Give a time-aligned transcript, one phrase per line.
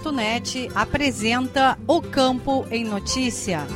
[0.00, 3.66] Radiosul.net apresenta O Campo em Notícia.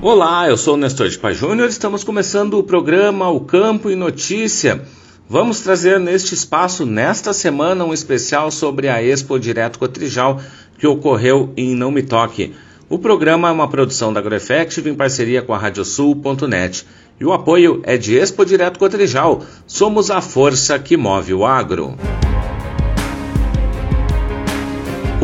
[0.00, 1.68] Olá, eu sou o Nestor de Paz Júnior.
[1.68, 4.86] Estamos começando o programa O Campo em Notícia.
[5.30, 10.40] Vamos trazer neste espaço, nesta semana, um especial sobre a Expo Direto Cotrijal
[10.78, 12.54] que ocorreu em Não Me Toque.
[12.88, 16.86] O programa é uma produção da AgroEffective em parceria com a Radiosul.net.
[17.20, 19.42] E o apoio é de Expo Direto Cotrijal.
[19.66, 21.94] Somos a força que move o agro.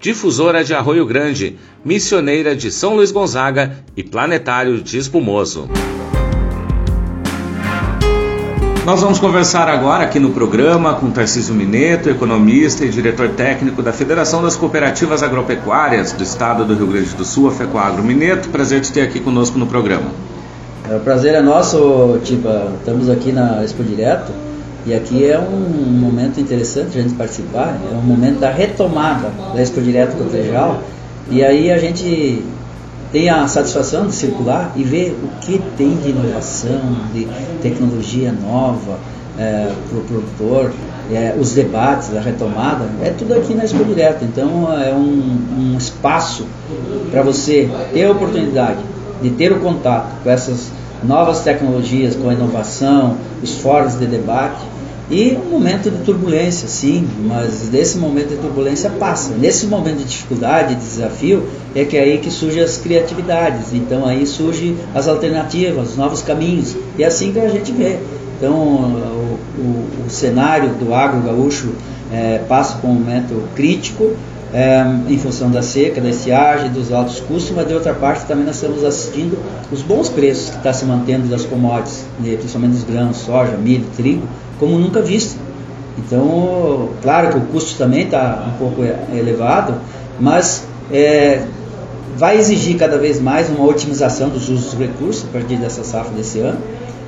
[0.00, 5.68] Difusora de Arroio Grande, Missioneira de São Luís Gonzaga e Planetário de Espumoso.
[8.84, 13.92] Nós vamos conversar agora aqui no programa com Tarcísio Mineto, economista e diretor técnico da
[13.92, 18.04] Federação das Cooperativas Agropecuárias do Estado do Rio Grande do Sul, a FECOAGRO.
[18.04, 20.12] Mineto, prazer te ter aqui conosco no programa.
[20.88, 22.74] É, o prazer é nosso, Tiba.
[22.78, 24.30] Estamos aqui na Expo Direto
[24.86, 29.60] e aqui é um momento interessante a gente participar, é um momento da retomada da
[29.60, 30.80] Expo Direto Cotejal,
[31.28, 32.44] e aí a gente
[33.10, 36.80] tem a satisfação de circular e ver o que tem de inovação,
[37.12, 37.26] de
[37.60, 38.98] tecnologia nova
[39.36, 40.72] é, para o produtor,
[41.12, 44.24] é, os debates, a retomada, é tudo aqui na Expo Direto.
[44.24, 46.46] Então é um, um espaço
[47.10, 48.78] para você ter a oportunidade
[49.20, 50.70] de ter o contato com essas
[51.02, 54.55] novas tecnologias, com a inovação, os fóruns de debate
[55.08, 59.34] e um momento de turbulência, sim, mas desse momento de turbulência passa.
[59.34, 63.72] Nesse momento de dificuldade, de desafio, é que é aí que surgem as criatividades.
[63.72, 66.74] Então aí surgem as alternativas, os novos caminhos.
[66.98, 67.98] E é assim que a gente vê.
[68.36, 71.72] Então o, o, o cenário do agro gaúcho
[72.12, 74.16] é, passa por um momento crítico,
[74.56, 78.46] é, em função da seca, da estiagem, dos altos custos, mas de outra parte também
[78.46, 79.38] nós estamos assistindo
[79.70, 83.84] os bons preços que está se mantendo das commodities, né, principalmente dos grãos, soja, milho,
[83.94, 84.26] trigo,
[84.58, 85.38] como nunca visto.
[85.98, 88.82] Então, claro que o custo também está um pouco
[89.14, 89.74] elevado,
[90.18, 91.42] mas é,
[92.16, 96.12] vai exigir cada vez mais uma otimização dos usos dos recursos a partir dessa safra
[96.14, 96.58] desse ano.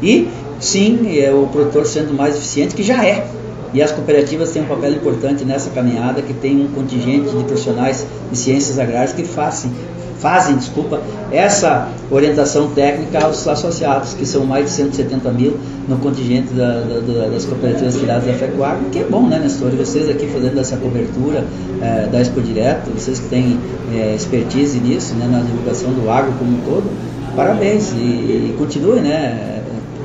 [0.02, 0.28] E
[0.60, 3.26] sim, é o produtor sendo mais eficiente, que já é.
[3.72, 8.06] E as cooperativas têm um papel importante nessa caminhada, que tem um contingente de profissionais
[8.30, 9.70] de ciências agrárias que fazem,
[10.18, 11.00] fazem desculpa,
[11.30, 17.28] essa orientação técnica aos associados, que são mais de 170 mil no contingente da, da,
[17.28, 19.70] das cooperativas tiradas da FECOAGro, que é bom, né, Nestor?
[19.72, 21.44] Vocês aqui fazendo essa cobertura
[21.82, 23.58] é, da Expo Direto, vocês que têm
[23.94, 26.90] é, expertise nisso, né, na divulgação do agro como um todo,
[27.36, 29.62] parabéns e, e continue, né,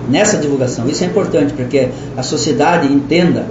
[0.10, 0.88] nessa divulgação.
[0.88, 3.46] Isso é importante, porque a sociedade entenda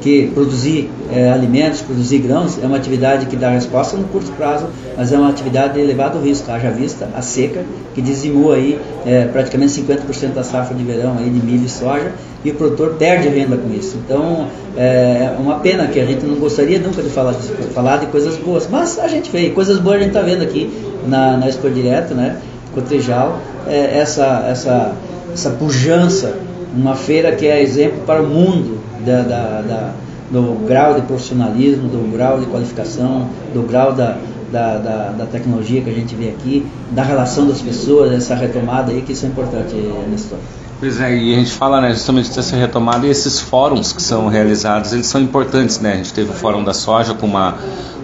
[0.00, 4.66] que produzir é, alimentos, produzir grãos, é uma atividade que dá resposta no curto prazo,
[4.96, 9.24] mas é uma atividade de elevado risco, haja vista a seca, que dizimou aí é,
[9.24, 12.12] praticamente 50% da safra de verão aí de milho e soja,
[12.44, 13.96] e o produtor perde renda com isso.
[14.04, 18.06] Então, é uma pena que a gente não gostaria nunca de falar de, falar de
[18.06, 20.70] coisas boas, mas a gente vê, coisas boas a gente está vendo aqui
[21.08, 22.36] na, na Expo Direto, né?
[22.72, 24.94] Cotejal, é, essa, essa,
[25.36, 26.34] essa pujança,
[26.74, 29.92] uma feira que é exemplo para o mundo da, da, da,
[30.30, 34.16] do grau de profissionalismo, do grau de qualificação, do grau da,
[34.50, 38.92] da, da, da, tecnologia que a gente vê aqui, da relação das pessoas, essa retomada
[38.92, 39.74] aí, que isso é importante,
[40.10, 40.38] Nestor.
[40.80, 44.28] Pois é, e a gente fala né, justamente dessa retomada e esses fóruns que são
[44.28, 45.94] realizados, eles são importantes, né?
[45.94, 47.56] A gente teve o Fórum da Soja com uma,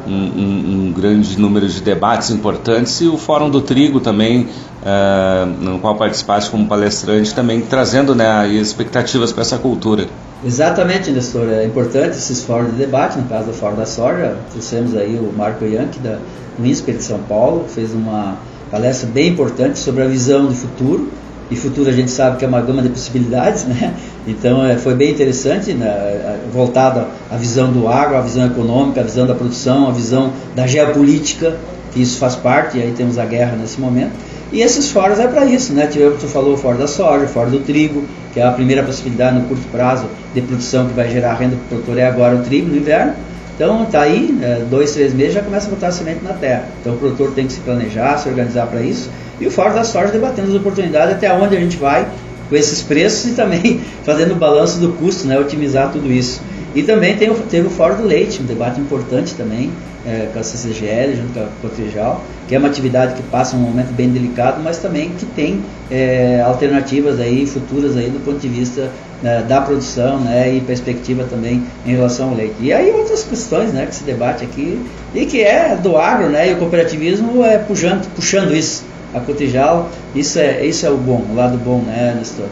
[0.07, 4.49] um, um, grande número de debates importantes e o Fórum do Trigo também,
[4.83, 10.07] uh, no qual participaste como palestrante, também trazendo né, expectativas para essa cultura.
[10.45, 11.49] Exatamente, Nestor.
[11.49, 15.33] É importante esses fóruns de debate, no caso do Fórum da Soja, trouxemos aí o
[15.37, 16.19] Marco Yankee da
[16.59, 18.37] INSPER de São Paulo, que fez uma
[18.71, 21.11] palestra bem importante sobre a visão de futuro
[21.53, 23.95] e futuro a gente sabe que é uma gama de possibilidades, né?
[24.27, 26.39] Então é, foi bem interessante, né?
[26.53, 30.67] voltada à visão do agro, à visão econômica, à visão da produção, à visão da
[30.67, 31.57] geopolítica,
[31.93, 34.13] que isso faz parte, e aí temos a guerra nesse momento.
[34.53, 35.87] E esses fóruns é para isso, né?
[35.87, 39.47] Tivemos, tu falou, fórum da soja, fórum do trigo, que é a primeira possibilidade no
[39.47, 42.69] curto prazo de produção que vai gerar renda para o produtor, é agora o trigo
[42.69, 43.15] no inverno.
[43.55, 46.65] Então tá aí, é, dois, três meses já começa a botar semente na terra.
[46.81, 49.11] Então o produtor tem que se planejar, se organizar para isso
[49.43, 52.07] e o Fórum da Soja debatendo as oportunidades até onde a gente vai
[52.49, 56.41] com esses preços e também fazendo o balanço do custo, né, otimizar tudo isso.
[56.75, 59.71] E também tem, teve o Fórum do Leite, um debate importante também,
[60.07, 63.59] é, com a CCGL, junto com a Cotrijal, que é uma atividade que passa um
[63.59, 65.61] momento bem delicado, mas também que tem
[65.91, 68.91] é, alternativas aí, futuras aí, do ponto de vista
[69.23, 72.55] né, da produção né, e perspectiva também em relação ao leite.
[72.61, 74.81] E aí outras questões né, que se debate aqui,
[75.15, 79.91] e que é do agro, né, e o cooperativismo é puxando, puxando isso a Cotijal,
[80.15, 82.47] isso é, isso é o bom, o lado bom, né, Nestor?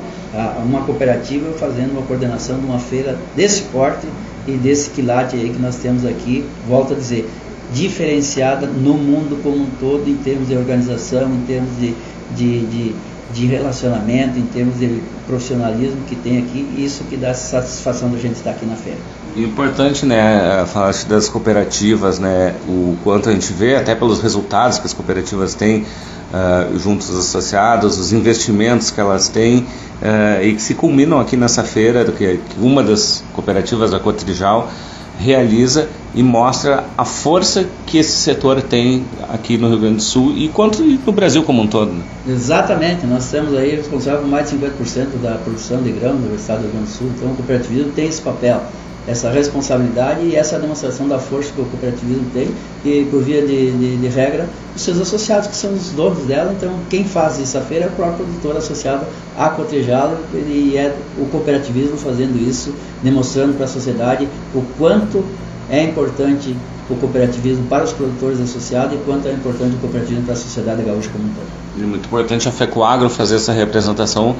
[0.64, 4.06] Uma cooperativa fazendo uma coordenação de uma feira desse porte
[4.46, 7.28] e desse quilate aí que nós temos aqui, volto a dizer,
[7.72, 11.94] diferenciada no mundo como um todo em termos de organização, em termos de,
[12.36, 12.94] de, de,
[13.32, 18.34] de relacionamento, em termos de profissionalismo que tem aqui, isso que dá satisfação da gente
[18.34, 18.98] estar aqui na feira.
[19.36, 24.86] Importante, né, falar das cooperativas, né, o quanto a gente vê, até pelos resultados que
[24.86, 25.86] as cooperativas têm,
[26.32, 31.36] uh, junto aos associados, os investimentos que elas têm uh, e que se culminam aqui
[31.36, 34.70] nessa feira, que, uma das cooperativas da Cotrijal
[35.18, 40.32] realiza e mostra a força que esse setor tem aqui no Rio Grande do Sul
[40.34, 41.92] e quanto no Brasil como um todo.
[41.92, 42.02] Né?
[42.26, 46.60] Exatamente, nós temos aí responsável por mais de 50% da produção de grão no estado
[46.60, 48.62] do Rio Grande do Sul, então o cooperativismo tem esse papel
[49.06, 52.48] essa responsabilidade e essa demonstração da força que o cooperativismo tem
[52.84, 56.54] e por via de, de, de, regra os seus associados que são os donos dela
[56.56, 59.06] então quem faz essa feira é o próprio produtor associado
[59.36, 65.24] a Cotejalo e é o cooperativismo fazendo isso demonstrando para a sociedade o quanto
[65.70, 66.54] é importante
[66.90, 70.82] o cooperativismo para os produtores associados e quanto é importante o cooperativismo para a sociedade
[70.82, 71.46] gaúcha como um todo.
[71.82, 74.34] É muito importante a FECOAGRO fazer essa representação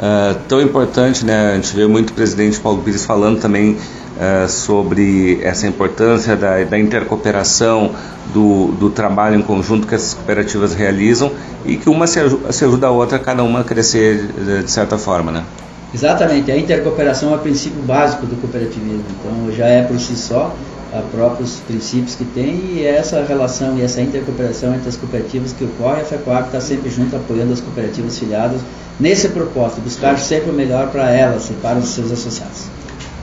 [0.00, 1.52] uh, tão importante, né?
[1.52, 6.64] A gente vê muito o presidente Paulo Pires falando também uh, sobre essa importância da,
[6.64, 7.92] da intercooperação,
[8.32, 11.32] do, do, trabalho em conjunto que essas cooperativas realizam
[11.66, 12.20] e que uma se,
[12.50, 15.44] se ajuda a outra, cada uma a crescer de, de certa forma, né?
[15.92, 20.54] Exatamente, a intercooperação é o princípio básico do cooperativismo, então já é por si só
[20.92, 25.52] a próprios princípios que tem e é essa relação e essa intercooperação entre as cooperativas
[25.52, 28.60] que ocorre, a FECOAP está sempre junto apoiando as cooperativas filiadas
[28.98, 32.66] nesse propósito, buscar sempre o melhor para elas e para os seus associados.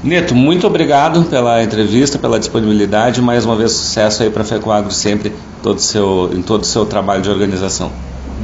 [0.04, 3.22] Neto, muito obrigado pela entrevista, pela disponibilidade.
[3.22, 6.86] Mais uma vez, sucesso aí para a FECOAGRO sempre todo seu, em todo o seu
[6.86, 7.92] trabalho de organização.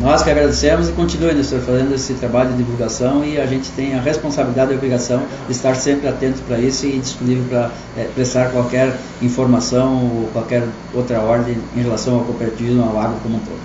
[0.02, 3.94] Nós que agradecemos e continue, Nestor, fazendo esse trabalho de divulgação e a gente tem
[3.94, 7.72] a responsabilidade e a obrigação de estar sempre atento para isso e disponível para
[8.02, 13.36] é, prestar qualquer informação ou qualquer outra ordem em relação ao cooperativismo, ao agro como
[13.36, 13.60] um todo.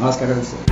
[0.00, 0.62] Nós que agradecemos.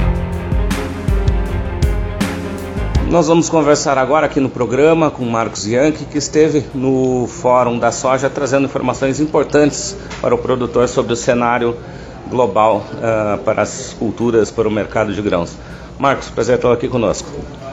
[3.10, 7.90] Nós vamos conversar agora aqui no programa com Marcos Yankee, que esteve no Fórum da
[7.90, 11.76] Soja trazendo informações importantes para o produtor sobre o cenário
[12.30, 15.56] global uh, para as culturas, para o mercado de grãos.
[15.98, 17.28] Marcos, prazer estar aqui conosco.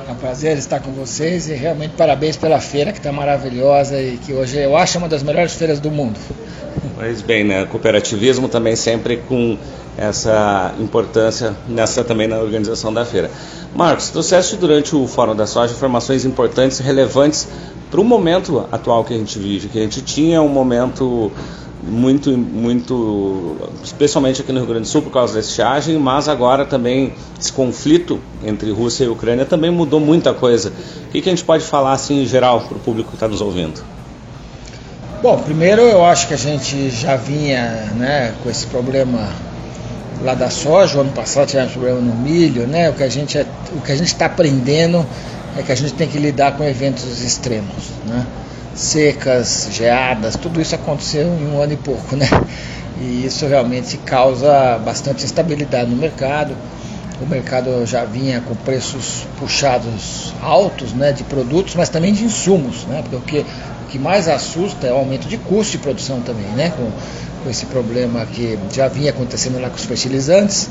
[0.08, 4.18] É um prazer estar com vocês e realmente parabéns pela feira que está maravilhosa e
[4.18, 6.20] que hoje eu acho uma das melhores feiras do mundo.
[6.96, 7.66] Pois bem, né?
[7.66, 9.58] Cooperativismo também sempre com
[9.98, 13.32] essa importância nessa também na organização da feira.
[13.76, 17.48] Marcos, trouxeste durante o Fórum da Soja informações importantes e relevantes
[17.90, 21.32] para o momento atual que a gente vive, que a gente tinha um momento
[21.84, 26.66] muito, muito, especialmente aqui no Rio Grande do Sul por causa da estiagem, mas agora
[26.66, 30.72] também esse conflito entre Rússia e Ucrânia também mudou muita coisa.
[31.08, 33.28] O que, que a gente pode falar assim em geral para o público que está
[33.28, 33.84] nos ouvindo?
[35.22, 39.30] Bom, primeiro eu acho que a gente já vinha né, com esse problema
[40.22, 42.90] lá da soja, o ano passado tivemos problema no milho, né?
[42.90, 45.06] O que a gente é, o que a gente está aprendendo
[45.58, 48.26] é que a gente tem que lidar com eventos extremos, né?
[48.78, 52.28] Secas, geadas, tudo isso aconteceu em um ano e pouco, né?
[53.02, 56.56] E isso realmente causa bastante instabilidade no mercado.
[57.20, 62.86] O mercado já vinha com preços puxados altos, né, de produtos, mas também de insumos,
[62.86, 63.02] né?
[63.02, 66.46] Porque o que, o que mais assusta é o aumento de custo de produção também,
[66.56, 66.72] né?
[66.78, 66.92] Com,
[67.44, 70.70] com esse problema que já vinha acontecendo lá com os fertilizantes.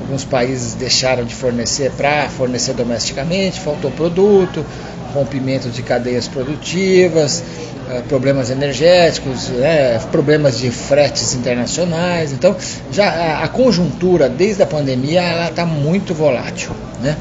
[0.00, 4.64] Alguns países deixaram de fornecer para fornecer domesticamente, faltou produto,
[5.16, 7.42] rompimento de cadeias produtivas,
[7.88, 12.32] eh, problemas energéticos, né, problemas de fretes internacionais.
[12.32, 12.54] Então,
[12.92, 16.70] já a, conjuntura desde a pandemia ela está muito volátil,
[17.00, 17.16] né?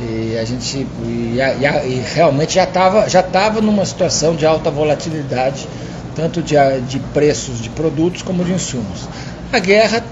[0.00, 5.68] E a gente e, e realmente já estava já tava numa situação de alta volatilidade,
[6.16, 6.56] tanto de,
[6.88, 9.08] de preços de produtos como de insumos.
[9.52, 10.02] A guerra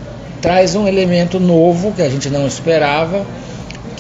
[0.41, 3.27] traz um elemento novo que a gente não esperava,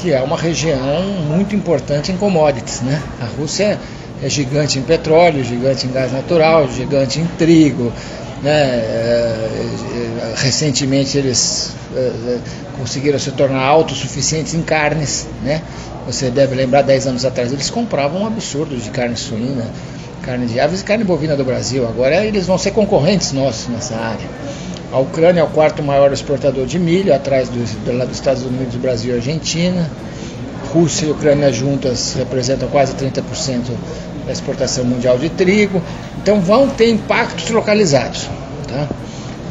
[0.01, 2.81] que é uma região muito importante em commodities.
[2.81, 3.01] Né?
[3.21, 3.79] A Rússia
[4.23, 7.93] é gigante em petróleo, gigante em gás natural, gigante em trigo.
[8.43, 8.51] Né?
[8.51, 12.39] É, é, recentemente eles é,
[12.79, 15.27] conseguiram se tornar autossuficientes em carnes.
[15.43, 15.63] Né?
[16.07, 19.67] Você deve lembrar, 10 anos atrás, eles compravam um absurdo de carne suína,
[20.23, 21.87] carne de aves e carne bovina do Brasil.
[21.87, 24.27] Agora eles vão ser concorrentes nossos nessa área.
[24.93, 29.15] A Ucrânia é o quarto maior exportador de milho, atrás dos, dos Estados Unidos, Brasil
[29.15, 29.89] e Argentina.
[30.73, 33.23] Rússia e Ucrânia juntas representam quase 30%
[34.27, 35.81] da exportação mundial de trigo.
[36.21, 38.29] Então vão ter impactos localizados,
[38.69, 38.89] tá?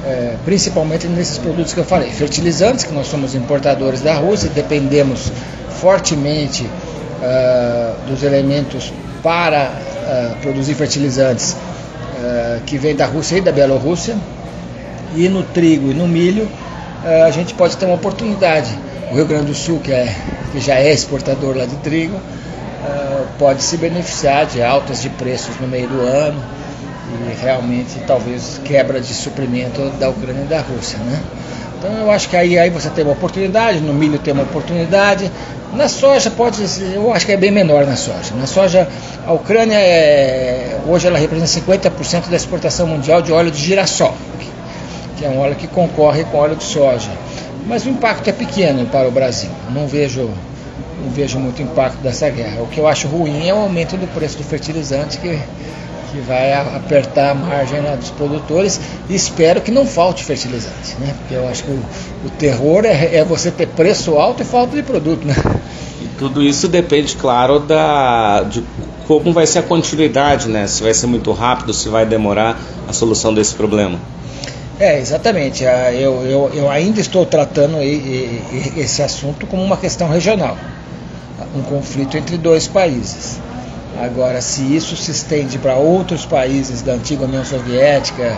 [0.06, 2.10] é, principalmente nesses produtos que eu falei.
[2.10, 5.32] Fertilizantes, que nós somos importadores da Rússia dependemos
[5.70, 8.92] fortemente uh, dos elementos
[9.24, 14.18] para uh, produzir fertilizantes uh, que vêm da Rússia e da Bielorrússia
[15.16, 16.50] e no trigo e no milho,
[17.04, 18.78] eh, a gente pode ter uma oportunidade.
[19.12, 20.14] O Rio Grande do Sul, que, é,
[20.52, 22.20] que já é exportador lá de trigo,
[22.86, 26.42] eh, pode se beneficiar de altas de preços no meio do ano
[27.10, 31.20] e realmente talvez quebra de suprimento da Ucrânia e da Rússia, né?
[31.78, 35.32] Então eu acho que aí, aí você tem uma oportunidade, no milho tem uma oportunidade,
[35.74, 36.62] na soja pode,
[36.94, 38.34] eu acho que é bem menor na soja.
[38.36, 38.88] Na soja,
[39.26, 44.49] a Ucrânia é, hoje ela representa 50% da exportação mundial de óleo de girassol, que
[45.26, 47.12] é um óleo que concorre com óleo de soja.
[47.68, 49.50] Mas o impacto é pequeno para o Brasil.
[49.74, 50.30] Não vejo,
[51.04, 52.62] não vejo muito impacto dessa guerra.
[52.62, 55.40] O que eu acho ruim é o aumento do preço do fertilizante que,
[56.12, 61.14] que vai apertar a margem lá dos produtores e espero que não falte fertilizante, né?
[61.20, 61.80] Porque eu acho que o,
[62.26, 65.36] o terror é, é, você ter preço alto e falta de produto, né?
[66.02, 68.64] E tudo isso depende, claro, da, de
[69.06, 70.68] como vai ser a continuidade, né?
[70.68, 74.00] Se vai ser muito rápido, se vai demorar a solução desse problema.
[74.80, 75.66] É, exatamente.
[75.66, 80.58] Ah, eu, eu, eu ainda estou tratando esse assunto como uma questão regional
[81.56, 83.40] um conflito entre dois países.
[84.00, 88.38] Agora, se isso se estende para outros países da antiga União Soviética,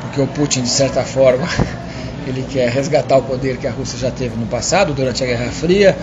[0.00, 1.46] porque o Putin, de certa forma,
[2.26, 5.50] ele quer resgatar o poder que a Rússia já teve no passado, durante a Guerra
[5.50, 5.96] Fria,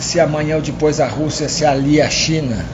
[0.00, 2.64] se amanhã ou depois a Rússia se alia à China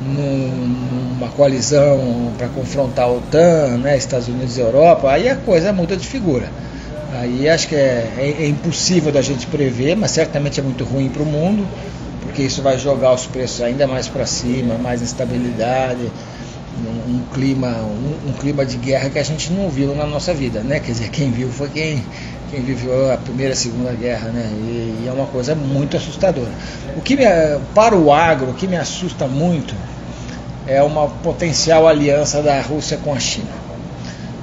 [0.00, 5.96] numa coalizão para confrontar a OTAN, né, Estados Unidos e Europa, aí a coisa muda
[5.96, 6.48] de figura.
[7.12, 11.08] Aí acho que é, é, é impossível da gente prever, mas certamente é muito ruim
[11.08, 11.66] para o mundo,
[12.20, 16.10] porque isso vai jogar os preços ainda mais para cima, mais instabilidade,
[16.84, 20.34] um, um clima, um, um, clima de guerra que a gente não viu na nossa
[20.34, 20.78] vida, né?
[20.80, 22.04] Quer dizer, quem viu foi quem,
[22.50, 24.48] quem viveu a primeira e segunda guerra, né?
[24.52, 26.50] E, e é uma coisa muito assustadora.
[26.96, 27.24] O que me,
[27.74, 29.74] para o agro, o que me assusta muito
[30.66, 33.50] é uma potencial aliança da Rússia com a China.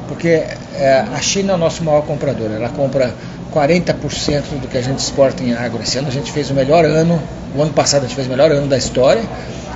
[0.08, 0.44] Porque
[0.76, 3.14] é, a China é o nosso maior comprador, ela compra
[3.54, 5.82] 40% do que a gente exporta em agro.
[5.82, 7.22] Esse ano a gente fez o melhor ano,
[7.56, 9.24] o ano passado a gente fez o melhor ano da história,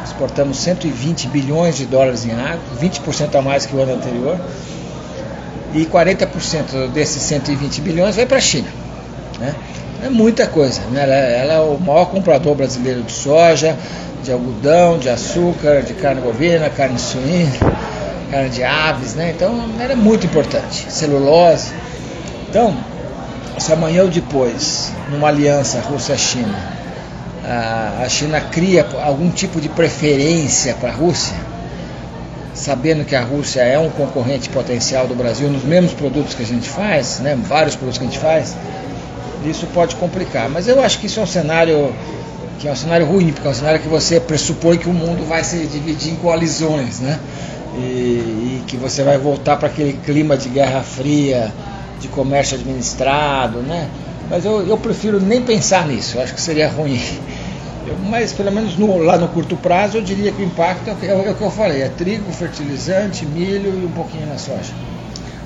[0.03, 4.39] exportamos 120 bilhões de dólares em agro, 20% a mais que o ano anterior,
[5.73, 8.67] e 40% desses 120 bilhões vai para a China.
[9.39, 9.53] Né?
[10.03, 11.03] É muita coisa, né?
[11.03, 13.75] ela, ela é o maior comprador brasileiro de soja,
[14.23, 17.51] de algodão, de açúcar, de carne bovina, carne suína,
[18.29, 19.33] carne de aves, né?
[19.35, 20.91] Então era muito importante.
[20.91, 21.71] Celulose.
[22.49, 22.75] Então,
[23.57, 26.77] se amanhã ou depois, numa aliança Rússia-China,
[28.03, 31.35] a China cria algum tipo de preferência para a Rússia,
[32.57, 36.45] sabendo que a Rússia é um concorrente potencial do Brasil nos mesmos produtos que a
[36.45, 38.57] gente faz, né, vários produtos que a gente faz,
[39.45, 40.49] isso pode complicar.
[40.49, 41.93] Mas eu acho que isso é um cenário
[42.59, 45.23] que é um cenário ruim, porque é um cenário que você pressupõe que o mundo
[45.27, 47.19] vai se dividir em coalizões, né?
[47.75, 51.53] E, e que você vai voltar para aquele clima de guerra fria,
[51.99, 53.87] de comércio administrado, né?
[54.27, 56.99] Mas eu, eu prefiro nem pensar nisso, eu acho que seria ruim.
[58.09, 61.27] Mas pelo menos no, lá no curto prazo eu diria que o impacto é, é,
[61.27, 64.73] é o que eu falei, é trigo, fertilizante, milho e um pouquinho na soja.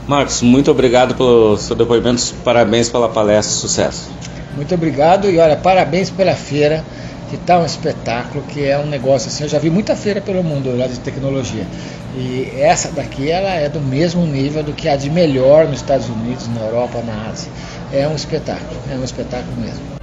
[0.08, 4.10] Marcos, muito obrigado pelo seu depoimento, parabéns pela palestra, sucesso.
[4.56, 6.84] Muito obrigado e olha, parabéns pela feira
[7.30, 9.44] que está um espetáculo, que é um negócio assim.
[9.44, 11.66] Eu já vi muita feira pelo mundo lá de tecnologia.
[12.14, 16.10] E essa daqui ela é do mesmo nível do que a de melhor nos Estados
[16.10, 17.50] Unidos, na Europa, na Ásia.
[17.94, 20.01] É um espetáculo, é um espetáculo mesmo.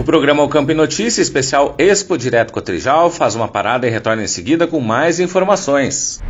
[0.00, 4.22] O programa O Campo e Notícia, especial Expo Direto Cotrijal, faz uma parada e retorna
[4.22, 6.22] em seguida com mais informações.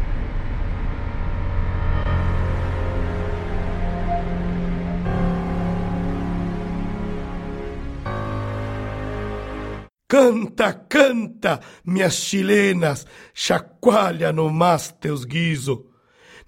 [10.08, 15.89] Canta, canta, minhas chilenas, chacoalha no mais teus guiso.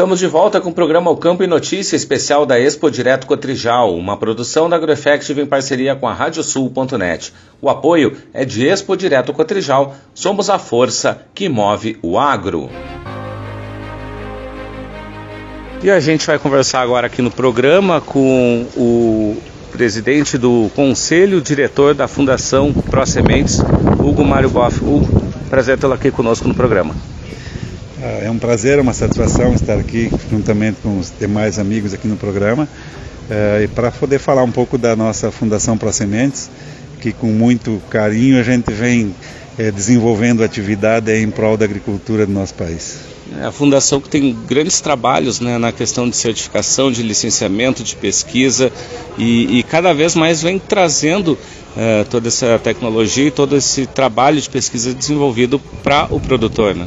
[0.00, 3.94] Estamos de volta com o programa O Campo e Notícia especial da Expo Direto Cotrijal,
[3.94, 7.34] uma produção da AgroEffective em parceria com a Radiosul.net.
[7.60, 12.70] O apoio é de Expo Direto Cotrijal, somos a força que move o agro.
[15.82, 19.36] E a gente vai conversar agora aqui no programa com o
[19.70, 23.58] presidente do Conselho Diretor da Fundação Pro Sementes,
[24.02, 24.82] Hugo Mário Boff.
[24.82, 25.06] Hugo,
[25.50, 26.94] prazer tê-lo aqui conosco no programa.
[28.02, 32.08] Ah, é um prazer, é uma satisfação estar aqui juntamente com os demais amigos aqui
[32.08, 32.66] no programa
[33.28, 36.48] eh, e para poder falar um pouco da nossa Fundação Pro Sementes,
[36.98, 39.14] que com muito carinho a gente vem
[39.58, 43.00] eh, desenvolvendo atividade em prol da agricultura do nosso país.
[43.38, 47.94] É a fundação que tem grandes trabalhos né, na questão de certificação, de licenciamento, de
[47.96, 48.72] pesquisa
[49.18, 54.40] e, e cada vez mais vem trazendo uh, toda essa tecnologia e todo esse trabalho
[54.40, 56.74] de pesquisa desenvolvido para o produtor.
[56.74, 56.86] Né?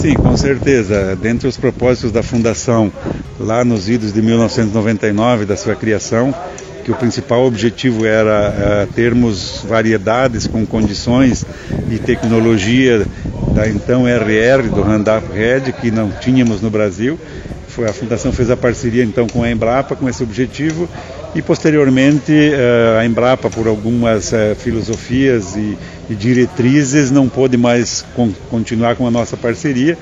[0.00, 1.14] Sim, com certeza.
[1.14, 2.90] Dentre os propósitos da Fundação,
[3.38, 6.34] lá nos idos de 1999, da sua criação,
[6.82, 8.50] que o principal objetivo era
[8.88, 11.44] uh, termos variedades com condições
[11.90, 13.06] e tecnologia
[13.54, 17.20] da então RR, do Randap Red, que não tínhamos no Brasil.
[17.68, 20.88] Foi, a Fundação fez a parceria então com a Embrapa com esse objetivo
[21.34, 25.76] e posteriormente uh, a Embrapa, por algumas uh, filosofias e
[26.10, 29.96] e diretrizes, não pôde mais con continuar com a nossa parceria.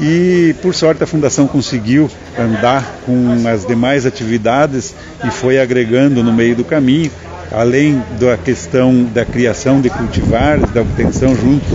[0.00, 6.32] E por sorte a fundação conseguiu andar com as demais atividades e foi agregando no
[6.32, 7.10] meio do caminho,
[7.50, 11.66] além da questão da criação de cultivares, da obtenção junto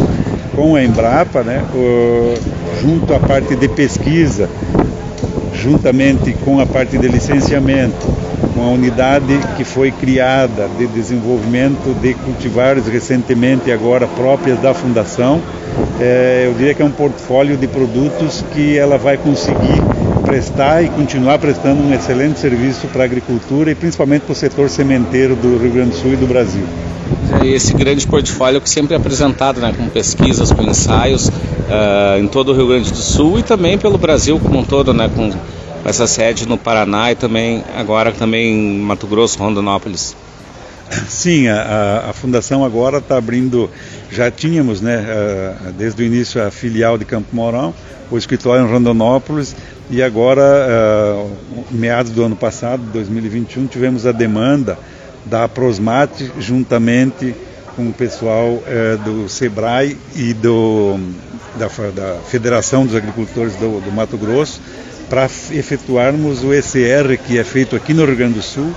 [0.56, 2.36] com a Embrapa, né, o,
[2.80, 4.48] junto à parte de pesquisa,
[5.56, 8.08] juntamente com a parte de licenciamento,
[8.56, 15.42] uma unidade que foi criada de desenvolvimento de cultivares recentemente agora próprias da fundação.
[16.00, 19.82] É, eu diria que é um portfólio de produtos que ela vai conseguir
[20.24, 24.70] prestar e continuar prestando um excelente serviço para a agricultura e principalmente para o setor
[24.70, 26.64] sementeiro do Rio Grande do Sul e do Brasil.
[27.42, 32.28] É esse grande portfólio que sempre é apresentado né, com pesquisas, com ensaios uh, em
[32.28, 35.32] todo o Rio Grande do Sul e também pelo Brasil como um todo, né, com
[35.86, 40.16] essa sede no Paraná e também agora também em Mato Grosso, Rondonópolis.
[41.08, 43.70] Sim, a, a fundação agora está abrindo,
[44.12, 47.74] já tínhamos, né, desde o início a filial de Campo Mourão,
[48.12, 49.56] o escritório em Rondonópolis
[49.90, 50.44] e agora,
[51.72, 54.78] meados do ano passado, 2021, tivemos a demanda
[55.26, 57.36] da Prosmate, juntamente
[57.76, 61.00] com o pessoal é, do SEBRAE e do,
[61.58, 64.62] da, da, Federação dos Agricultores do, do Mato Grosso,
[65.14, 68.74] para efetuarmos o ECR que é feito aqui no Rio Grande do Sul,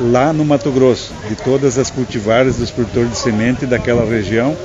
[0.00, 4.56] lá no Mato Grosso, de todas as cultivares dos produtores de semente daquela região,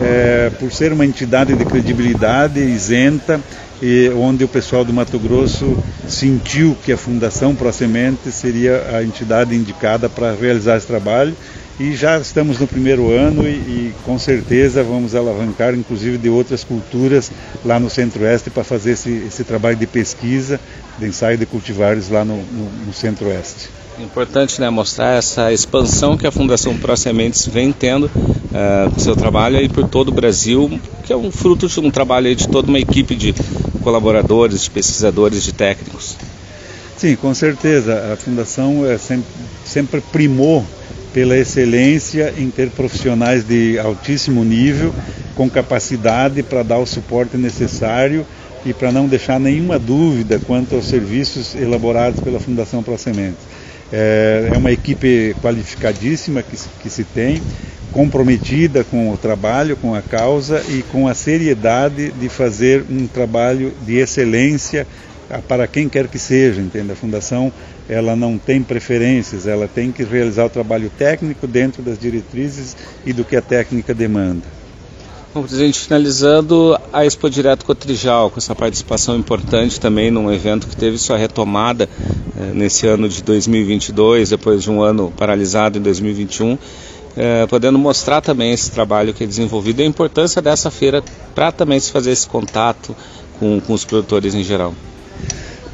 [0.00, 3.40] é, por ser uma entidade de credibilidade isenta,
[3.80, 9.04] e onde o pessoal do Mato Grosso sentiu que a Fundação Pro Semente seria a
[9.04, 11.36] entidade indicada para realizar esse trabalho
[11.78, 16.62] e já estamos no primeiro ano e, e, com certeza vamos alavancar inclusive de outras
[16.62, 17.32] culturas
[17.64, 20.60] lá no Centro-Oeste para fazer esse, esse, trabalho de pesquisa,
[20.98, 23.68] de ensaio de cultivares lá no, no, no Centro-Oeste.
[23.98, 29.14] Importante né, mostrar essa expansão que a Fundação Pro Sementes vem tendo uh, com seu
[29.14, 32.68] trabalho aí por todo o Brasil, que é um fruto de um trabalho de toda
[32.68, 33.32] uma equipe de
[33.82, 36.16] colaboradores, de pesquisadores, de técnicos.
[36.96, 38.12] Sim, com certeza.
[38.12, 39.26] A Fundação é sempre,
[39.64, 40.64] sempre primou
[41.14, 44.92] pela excelência em ter profissionais de altíssimo nível,
[45.36, 48.26] com capacidade para dar o suporte necessário
[48.66, 53.38] e para não deixar nenhuma dúvida quanto aos serviços elaborados pela Fundação Pro Sementes.
[53.92, 57.40] É, é uma equipe qualificadíssima que, que se tem,
[57.92, 63.72] comprometida com o trabalho, com a causa e com a seriedade de fazer um trabalho
[63.86, 64.84] de excelência
[65.46, 66.92] para quem quer que seja, entende?
[66.92, 67.52] A fundação
[67.88, 73.12] ela não tem preferências, ela tem que realizar o trabalho técnico dentro das diretrizes e
[73.12, 74.42] do que a técnica demanda.
[75.34, 80.76] Bom, presidente, finalizando a Expo Direto Cotrijal, com essa participação importante também num evento que
[80.76, 81.88] teve sua retomada
[82.38, 86.56] eh, nesse ano de 2022, depois de um ano paralisado em 2021,
[87.16, 91.02] eh, podendo mostrar também esse trabalho que é desenvolvido e a importância dessa feira
[91.34, 92.94] para também se fazer esse contato
[93.40, 94.72] com, com os produtores em geral.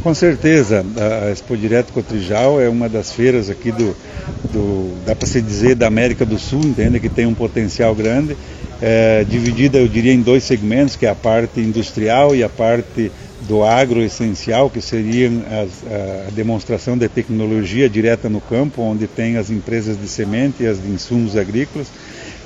[0.03, 3.95] Com certeza, a Expo Direto Cotrijal é uma das feiras aqui do,
[4.51, 8.35] do dá para se dizer, da América do Sul, entende, que tem um potencial grande
[8.81, 13.13] é, dividida, eu diria, em dois segmentos, que é a parte industrial e a parte
[13.43, 15.71] do agro essencial, que seriam as,
[16.27, 20.83] a demonstração de tecnologia direta no campo, onde tem as empresas de semente e as
[20.83, 21.89] de insumos agrícolas.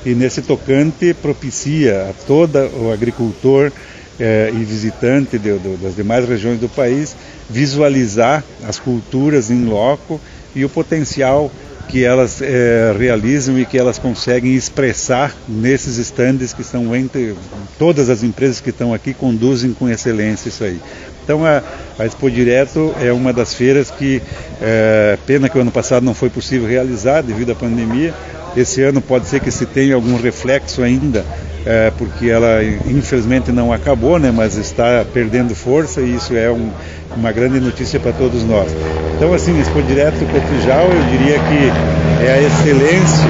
[0.04, 3.72] E nesse tocante propicia a todo o agricultor
[4.18, 7.16] é, e visitante de, de, das demais regiões do país
[7.48, 10.20] visualizar as culturas em loco
[10.54, 11.50] e o potencial
[11.88, 17.34] que elas é, realizam e que elas conseguem expressar nesses estandes que são entre
[17.78, 20.80] todas as empresas que estão aqui conduzem com excelência isso aí.
[21.22, 21.62] Então a,
[21.98, 24.20] a Expo Direto é uma das feiras que,
[24.60, 28.14] é, pena que o ano passado não foi possível realizar devido à pandemia.
[28.56, 31.24] Esse ano pode ser que se tenha algum reflexo ainda,
[31.66, 36.70] é, porque ela infelizmente não acabou, né, mas está perdendo força e isso é um,
[37.16, 38.70] uma grande notícia para todos nós.
[39.16, 43.28] Então, assim, Expo Direto Cotrijal, eu diria que é a excelência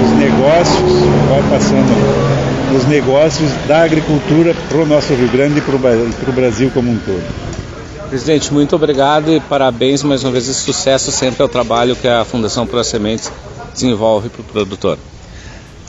[0.00, 0.92] dos negócios,
[1.28, 6.70] vai passando os negócios da agricultura para o nosso Rio Grande e para o Brasil
[6.72, 7.22] como um todo.
[8.08, 12.24] Presidente, muito obrigado e parabéns mais uma vez e sucesso sempre ao trabalho que a
[12.24, 13.32] Fundação Pro Sementes
[13.74, 14.96] desenvolve para o produtor.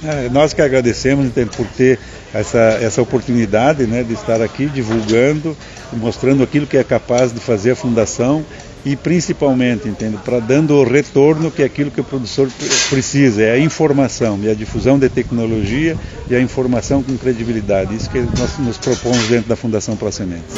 [0.04, 2.00] É, nós que agradecemos por ter
[2.34, 5.58] essa, essa oportunidade né, de estar aqui divulgando,
[5.94, 8.46] mostrando aquilo que é capaz de fazer a Fundação
[8.86, 12.50] e principalmente, entendo, para dando o retorno que é aquilo que o produtor
[12.90, 15.98] precisa, é a informação e a difusão de tecnologia
[16.30, 17.96] e a informação com credibilidade.
[17.96, 20.56] Isso que nós nos propomos dentro da Fundação Pro Sementes.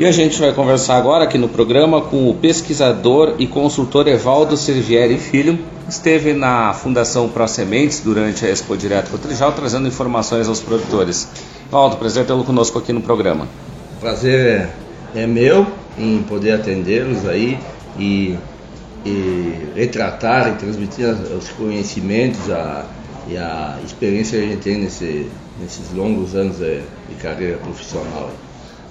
[0.00, 4.56] E a gente vai conversar agora aqui no programa com o pesquisador e consultor Evaldo
[4.56, 10.58] Servieri Filho, esteve na Fundação Pro Sementes durante a Expo Direto Cotrijal, trazendo informações aos
[10.58, 11.28] produtores.
[11.68, 13.46] Evaldo, prazer tê-lo conosco aqui no programa.
[14.00, 14.70] Prazer
[15.14, 15.66] é, meu
[15.98, 17.58] em poder atendê-los aí
[17.98, 18.38] e,
[19.04, 22.86] e, retratar e transmitir os conhecimentos a,
[23.28, 25.28] e a experiência que a gente tem nesse,
[25.60, 28.30] nesses longos anos de, de carreira profissional.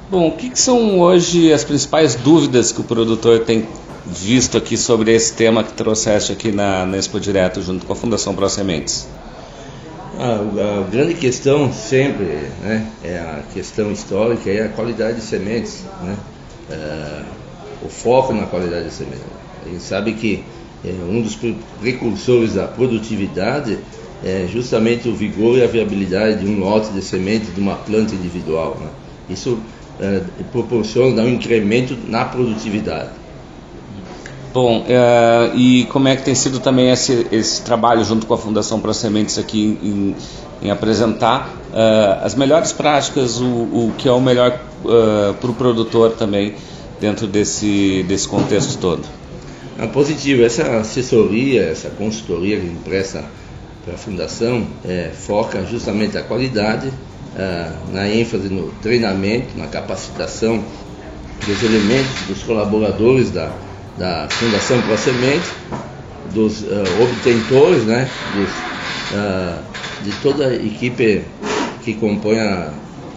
[0.10, 3.68] Bom, o que, que, são hoje as principais dúvidas que o produtor tem
[4.06, 7.96] visto aqui sobre esse tema que trouxeste aqui na, na Expo Direto junto com a
[7.96, 9.08] Fundação Pro Sementes?
[10.20, 12.26] a, a, grande questão sempre
[12.62, 16.18] né, é a questão histórica e a qualidade de sementes, né?
[16.70, 17.24] É,
[17.82, 19.24] o foco na qualidade de sementes.
[19.66, 20.44] A gente sabe que
[20.84, 21.38] é, um dos
[21.80, 23.80] precursores da produtividade
[24.24, 28.14] é justamente o vigor e a viabilidade de um lote de sementes de uma planta
[28.14, 28.78] individual.
[28.80, 28.90] Né?
[29.30, 29.58] Isso
[30.00, 33.10] é, proporciona dá um incremento na produtividade.
[34.52, 38.38] Bom, uh, e como é que tem sido também esse, esse trabalho junto com a
[38.38, 40.16] Fundação Pro Sementes aqui em,
[40.62, 45.54] em apresentar uh, as melhores práticas, o, o, que é o melhor uh, para o
[45.54, 46.56] produtor também
[47.00, 49.04] dentro desse, desse contexto todo?
[49.78, 53.24] É positivo, essa assessoria, essa consultoria que a gente presta
[53.86, 56.92] para a Fundação é, foca justamente a qualidade,
[57.38, 60.64] é, na ênfase no treinamento, na capacitação
[61.46, 63.52] dos elementos, dos colaboradores da,
[63.98, 65.48] da Fundação Prosemente,
[66.34, 68.50] dos uh, obtentores, né, dos,
[69.18, 71.24] uh, de toda a equipe
[71.84, 72.72] que compõe a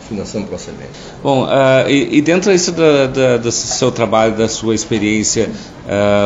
[0.08, 0.92] Fundação Prosemente.
[1.22, 5.50] Bom, uh, e, e, dentro disso da, da, do seu trabalho, da sua experiência,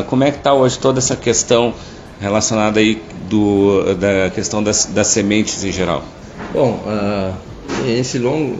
[0.09, 1.75] como é que está hoje toda essa questão
[2.20, 6.05] relacionada aí do, da questão das, das sementes em geral?
[6.53, 6.83] Bom,
[7.87, 8.55] esse longo,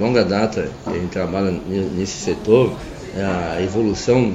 [0.00, 2.72] longa data que a gente trabalha nesse setor,
[3.16, 4.32] a evolução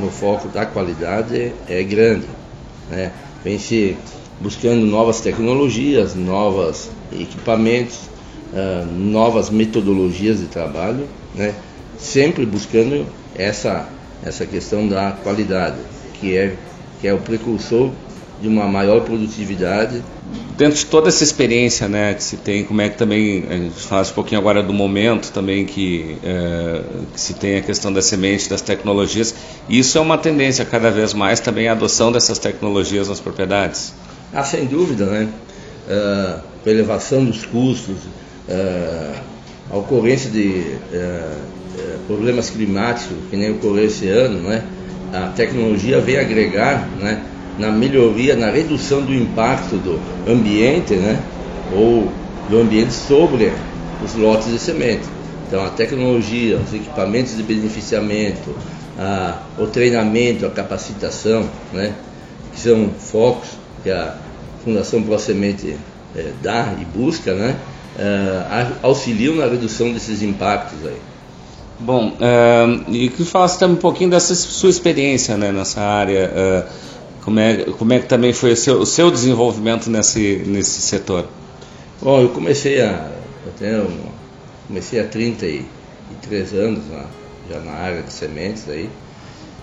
[0.00, 2.26] no foco da qualidade é grande.
[2.90, 3.12] Né?
[3.44, 3.96] Vem se
[4.40, 8.00] buscando novas tecnologias, novos equipamentos,
[8.52, 11.54] uh, novas metodologias de trabalho, né?
[11.98, 13.88] sempre buscando essa,
[14.24, 15.76] essa questão da qualidade,
[16.14, 16.56] que é,
[17.00, 17.90] que é o precursor
[18.40, 20.02] de uma maior produtividade.
[20.56, 23.78] Dentro de toda essa experiência né, que se tem, como é que também, a gente
[23.78, 26.80] fala um pouquinho agora do momento também que, é,
[27.12, 29.34] que se tem a questão das sementes, das tecnologias,
[29.68, 33.92] isso é uma tendência cada vez mais também a adoção dessas tecnologias nas propriedades?
[34.32, 35.28] Ah, sem dúvida, né?
[35.88, 37.96] Uh, elevação dos custos,
[38.48, 39.20] uh,
[39.70, 44.64] a ocorrência de uh, problemas climáticos, que nem ocorreu esse ano, né?
[45.12, 47.22] A tecnologia vem agregar, né?
[47.58, 51.20] Na melhoria, na redução do impacto do ambiente, né?
[51.72, 52.10] Ou
[52.48, 53.52] do ambiente sobre
[54.04, 55.04] os lotes de semente.
[55.46, 58.54] Então a tecnologia, os equipamentos de beneficiamento,
[58.98, 61.94] a, o treinamento, a capacitação, né?
[62.52, 63.48] Que são focos
[63.82, 64.16] que a
[64.64, 65.76] Fundação Pro Semente
[66.14, 67.56] é, dá e busca, né?
[67.98, 71.00] É, auxiliam na redução desses impactos aí.
[71.78, 76.30] Bom, uh, e que falasse também um pouquinho dessa sua experiência né, nessa área.
[76.34, 76.86] Uh,
[77.26, 81.26] como é, como é que também foi o seu, o seu desenvolvimento nesse, nesse setor?
[82.00, 83.10] Bom, eu comecei a.
[83.58, 83.90] Tenho,
[84.68, 86.84] comecei há 33 anos
[87.50, 88.88] já na área de sementes aí.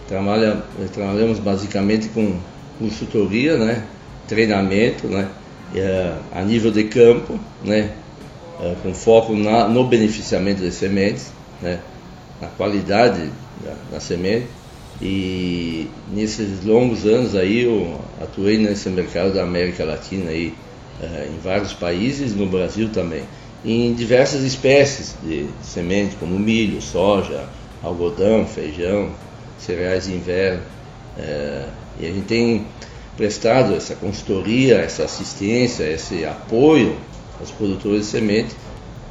[0.10, 0.62] Trabalha,
[0.93, 2.38] trabalhamos basicamente com
[2.78, 3.86] consultoria, né?
[4.28, 5.30] treinamento, né?
[5.73, 7.91] É, a nível de campo, né?
[8.60, 11.80] É, com foco na, no beneficiamento das sementes, né?
[12.41, 13.32] na qualidade
[13.63, 14.47] da, da semente
[15.06, 20.54] e nesses longos anos aí eu atuei nesse mercado da América Latina aí,
[21.02, 23.24] uh, em vários países, no Brasil também,
[23.66, 27.50] em diversas espécies de semente, como milho, soja,
[27.84, 29.10] algodão, feijão,
[29.60, 30.62] cereais de inverno.
[31.18, 32.66] Uh, e a gente tem
[33.18, 36.96] prestado essa consultoria, essa assistência, esse apoio
[37.42, 38.56] aos produtores de semente,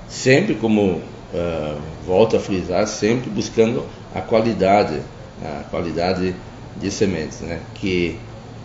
[0.08, 1.02] sempre como,
[1.34, 4.98] uh, volto a frisar, sempre buscando a qualidade
[5.44, 6.34] a qualidade
[6.76, 7.60] de sementes, né?
[7.74, 8.18] que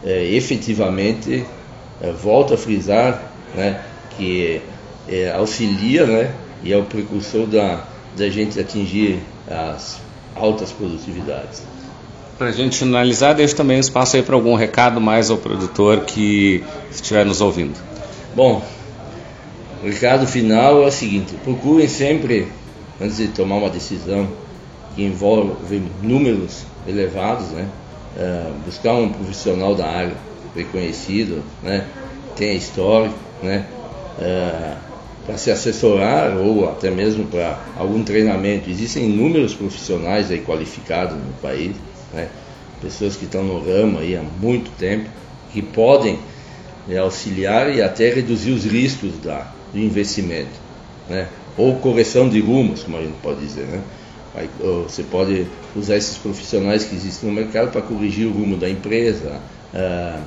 [0.03, 1.45] é, efetivamente,
[2.01, 3.81] é, volto a frisar, né?
[4.17, 4.61] que
[5.07, 6.33] é, auxilia né?
[6.63, 7.83] e é o precursor da,
[8.15, 9.99] da gente atingir as
[10.35, 11.63] altas produtividades.
[12.37, 16.63] Para a gente finalizar, deixo também espaço aí para algum recado mais ao produtor que
[16.91, 17.75] estiver nos ouvindo.
[18.35, 18.63] Bom,
[19.83, 22.47] o recado final é o seguinte: procurem sempre,
[23.01, 24.27] antes de tomar uma decisão,
[24.97, 27.69] que envolve números elevados, né?
[28.17, 30.15] É, buscar um profissional da área
[30.55, 31.85] reconhecido, né?
[32.35, 33.67] Tenha histórico, né?
[34.19, 34.73] É,
[35.27, 38.71] para se assessorar ou até mesmo para algum treinamento.
[38.71, 41.75] Existem inúmeros profissionais aí qualificados no país,
[42.11, 42.29] né?
[42.81, 45.09] pessoas que estão no ramo aí há muito tempo,
[45.51, 46.17] que podem
[46.87, 50.59] né, auxiliar e até reduzir os riscos da, do investimento,
[51.09, 51.27] né?
[51.57, 53.65] ou correção de rumos, como a gente pode dizer.
[53.65, 53.81] Né?
[54.83, 59.39] Você pode usar esses profissionais que existem no mercado para corrigir o rumo da empresa,
[59.73, 60.21] uh,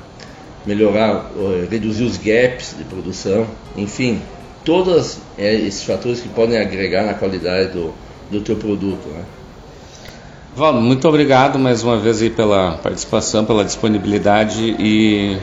[0.66, 3.46] melhorar, uh, reduzir os gaps de produção,
[3.76, 4.20] enfim,
[4.64, 7.92] todos é, esses fatores que podem agregar na qualidade do,
[8.30, 9.08] do teu produto.
[9.08, 9.24] Né?
[10.54, 15.38] Valdo, muito obrigado mais uma vez aí pela participação, pela disponibilidade e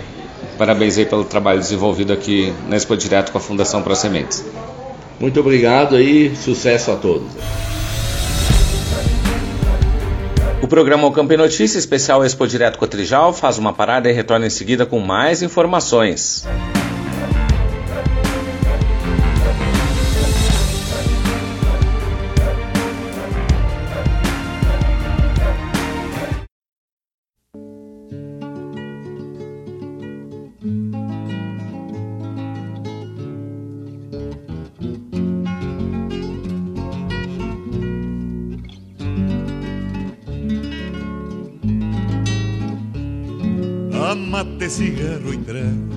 [0.58, 4.44] parabéns aí pelo trabalho desenvolvido aqui na Expo Direto com a Fundação Pro Sementes.
[5.20, 7.32] Muito obrigado e sucesso a todos.
[10.68, 14.86] O programa Campo Notícia especial Expo Direto Cotrijal faz uma parada e retorna em seguida
[14.86, 16.46] com mais informações.
[44.18, 45.88] Mate, cigarro y trago,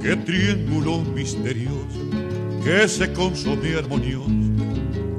[0.00, 2.00] qué triángulo misterioso
[2.64, 4.30] que se consome armonioso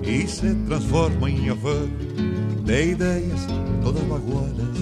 [0.03, 1.88] y se transforma em afã
[2.63, 3.47] de ideias
[3.84, 4.77] todas baguadas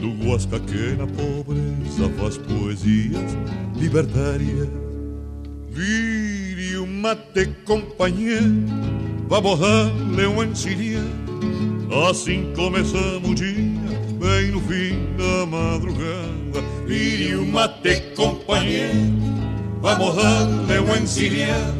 [0.00, 3.36] do Guasca que na pobreza faz poesias
[3.76, 4.68] libertárias.
[5.70, 8.52] Vire o mate, companheiro,
[9.28, 11.02] vamos dar-lhe um encilhar.
[12.10, 13.75] Assim começamos o dia,
[14.26, 16.60] bem no fim da madrugada.
[16.84, 19.12] Vire o mate, companheiro,
[19.80, 21.74] vamos dar-lhe um encilhar.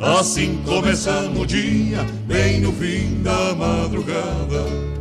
[0.00, 4.92] Assim começamos o dia, bem no fim da madrugada.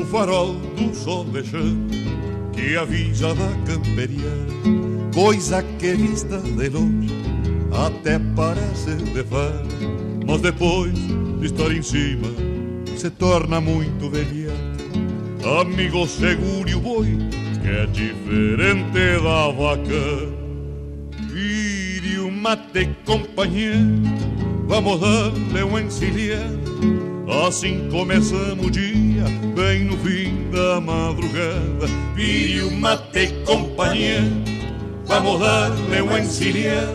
[0.00, 1.94] O farol do sol deixando
[2.52, 4.83] que avisa da camperiana,
[5.14, 7.08] coisa que vista de longe
[7.72, 9.62] até parece de fora,
[10.26, 12.28] mas depois de estar em cima
[12.96, 14.52] se torna muito velheta.
[15.60, 17.18] Amigo, segure o boi,
[17.62, 20.34] que é diferente da vaca.
[21.32, 24.02] Vire o mate, companheiro,
[24.66, 26.50] vamos dar-lhe um encilhar.
[27.46, 29.24] Assim começamos o dia,
[29.54, 31.86] bem no fim da madrugada.
[32.14, 34.53] Vire o mate, companheiro,
[35.06, 36.88] vamos dar-lhe um encilhar.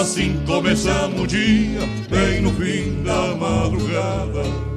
[0.00, 1.80] Assim começamos o dia,
[2.10, 4.70] bem no fim da madrugada.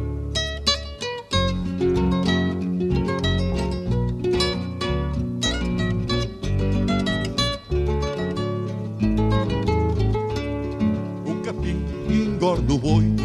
[12.44, 13.16] engorda o boi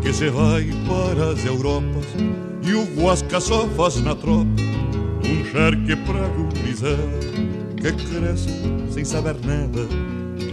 [0.00, 2.06] que se vai para as Europas
[2.62, 4.46] e o guasca só faz na tropa
[5.24, 8.48] um charque pra gurizada que cresce
[8.90, 9.88] sem saber nada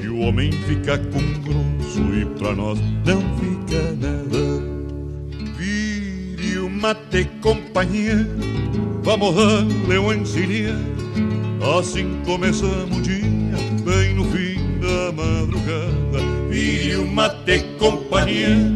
[0.01, 4.63] e o homem fica com grosso e pra nós não fica nada.
[5.55, 8.25] Vire o mate, companheiro,
[9.03, 11.77] vamos dar-lhe um.
[11.77, 13.21] Assim começamos o dia,
[13.85, 16.49] bem no fim da madrugada.
[16.49, 18.73] Vire o mate, companheiro,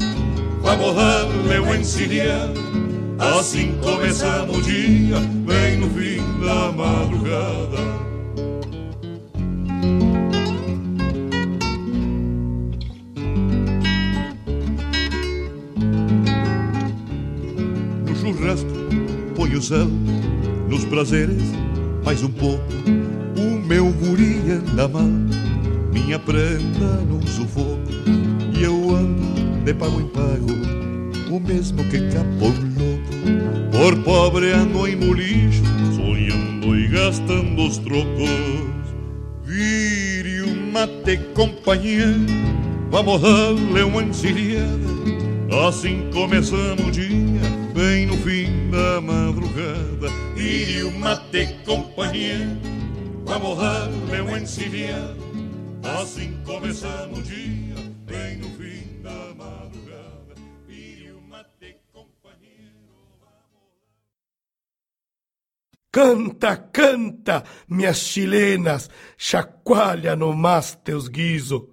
[0.61, 1.73] vamos dar-lhe um.
[3.39, 8.12] Assim começamos o dia, bem no fim da madrugada.
[20.67, 21.41] Nos prazeres,
[22.03, 22.63] mais um pouco.
[23.37, 25.07] O meu guri anda mal,
[25.93, 27.79] minha prenda no sufoco.
[28.57, 33.71] E eu ando de pago em pago, o mesmo que capou louco.
[33.71, 35.63] Por pobre ando em molicho,
[35.95, 38.29] sonhando e gastando os trocos.
[39.45, 42.25] Vire o mate, companheiro,
[42.91, 44.93] vamos dar-lhe uma encilhada.
[45.69, 47.32] Assim começamos o dia,
[48.23, 50.07] fim da madrugada.
[50.33, 52.57] Vire o mate, companheiro,
[53.25, 55.17] vamos dar-lhe uma encilhada.
[56.01, 60.35] Assim começamos o dia, bem no fim da madrugada.
[60.65, 61.75] Vire o mate,
[65.91, 71.72] Canta, canta, minhas chilenas, chacoalha no mas teus guiso.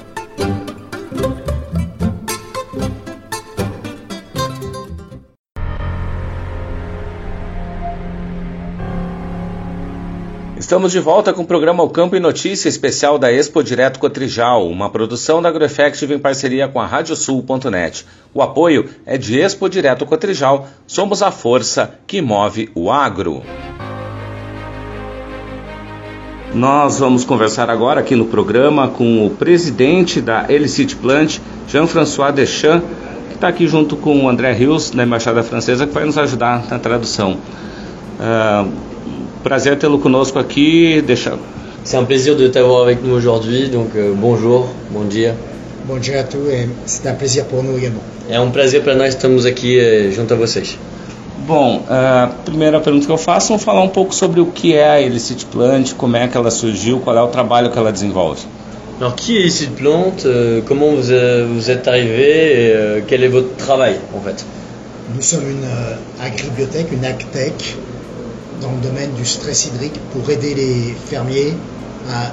[10.71, 14.65] Estamos de volta com o programa O Campo e Notícia especial da Expo Direto Cotrijal,
[14.69, 18.05] uma produção da AgroEffective em parceria com a Radiosul.net.
[18.33, 23.43] O apoio é de Expo Direto Cotrijal, somos a força que move o agro.
[26.53, 32.87] Nós vamos conversar agora aqui no programa com o presidente da Elicit Plant, Jean-François Deschamps,
[33.27, 36.65] que está aqui junto com o André Rios, da Embaixada Francesa, que vai nos ajudar
[36.69, 37.37] na tradução.
[38.17, 38.90] Uh,
[39.43, 41.01] Prazer tê-lo conosco aqui.
[41.01, 41.37] Deixa...
[41.83, 45.33] C'est un plaisir de t'avoir avec nous aujourd'hui, donc euh, bonjour, bom dia.
[45.87, 48.03] Bom dia a tous et c'est un plaisir pour nous également.
[48.29, 50.77] É um prazer para nós estarmos aqui eh, junto a vocês.
[51.47, 54.87] Bom, a primeira pergunta que eu faço, vamos falar um pouco sobre o que é
[54.87, 58.41] a Elicit Plant, como é que ela surgiu, qual é o trabalho que ela desenvolve.
[58.99, 63.01] Alors, qui est ici de Plante euh, Comment vous, euh, vous, êtes arrivé et euh,
[63.07, 64.45] quel est votre travail en fait
[65.15, 65.65] Nous sommes une
[66.23, 67.77] agribiotech, une agtech,
[68.61, 71.53] dans le domaine du stress hydrique pour aider les fermiers
[72.09, 72.31] à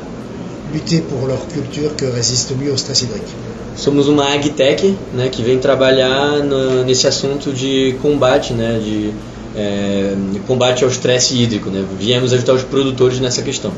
[0.73, 3.33] lutter pour leur culture que résiste mieux au stress hydrique.
[3.77, 9.13] Somos uma agtech né, que vem trabalhar no, nesse assunto de combate, né, de,
[9.57, 11.71] é, de combate ao estresse hídrico.
[11.71, 11.85] Né.
[11.97, 13.73] Viemos ajudar os produtores nessa questão.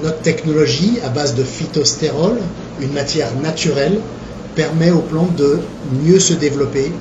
[0.00, 2.38] Notre technologie à base de phytostérol,
[2.80, 4.00] une matière naturelle,
[4.54, 5.58] permet aux plantes de
[6.04, 6.92] mieux se développer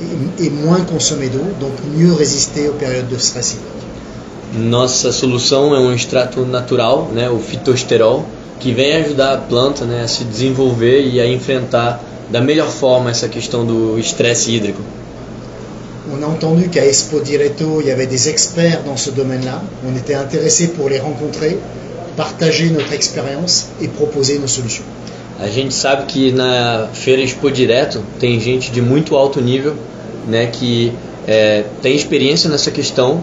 [0.00, 3.78] et, et moins consommer d'eau, donc mieux résister aux périodes de stress hydrique.
[4.54, 8.24] Nossa solução é um extrato natural, né, o fitosterol,
[8.58, 13.10] que vem ajudar a planta né, a se desenvolver e a enfrentar da melhor forma
[13.10, 14.80] essa questão do estresse hídrico.
[16.10, 19.62] On a entendu qu'à Expo Direto, il y avait des experts dans ce domaine-là.
[19.86, 21.58] On était intéressé pour les rencontrer,
[22.16, 24.84] partager notre expérience et proposer nos solutions.
[25.40, 29.74] A gente sabe que na feira Expo Direto tem gente de muito alto nível,
[30.26, 30.92] né, que
[31.28, 33.22] é, tem experiência nessa questão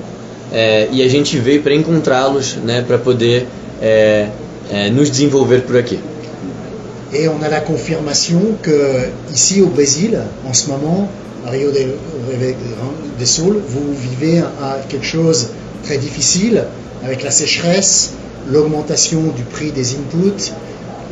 [0.53, 3.47] é, e a gente veio para encontrá-los, né, para poder
[3.81, 4.29] é,
[4.71, 5.99] é, nos desenvolver por aqui.
[7.13, 11.09] Et on a la confirmation que ici au Brésil, en ce moment,
[11.45, 11.95] à Rio de,
[13.19, 16.63] de Sul, vous vivez à quelque chose de très difficile
[17.03, 18.13] avec la sécheresse,
[18.49, 20.51] l'augmentation du prix des inputs,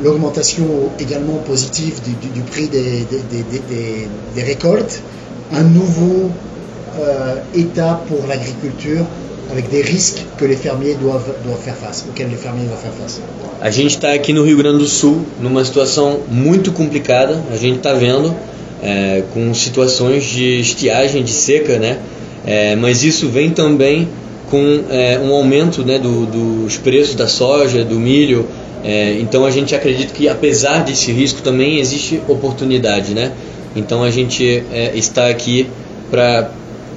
[0.01, 0.65] l'augmentation
[0.99, 5.01] également positive du, du, du prix des, des, des, des, récoltes,
[5.53, 6.31] un nouveau
[6.99, 9.05] euh, état pour l'agriculture
[9.51, 12.93] avec des risques que les fermiers doivent, doivent faire face, auxquels les fermiers doivent faire
[12.93, 13.21] face.
[13.61, 17.41] A gente está aqui no Rio Grande do Sul numa situação muito complicada.
[17.51, 18.33] A gente está vendo
[18.81, 21.99] é, com situações de estiagem, de seca, né?
[22.45, 24.07] É, mas isso vem também
[24.49, 28.45] com é, um aumento né, do, dos preços da soja, do milho.
[28.83, 33.31] É, então a gente acredita que apesar desse risco também existe oportunidade, né?
[33.75, 35.67] Então a gente é, está aqui
[36.11, 36.51] para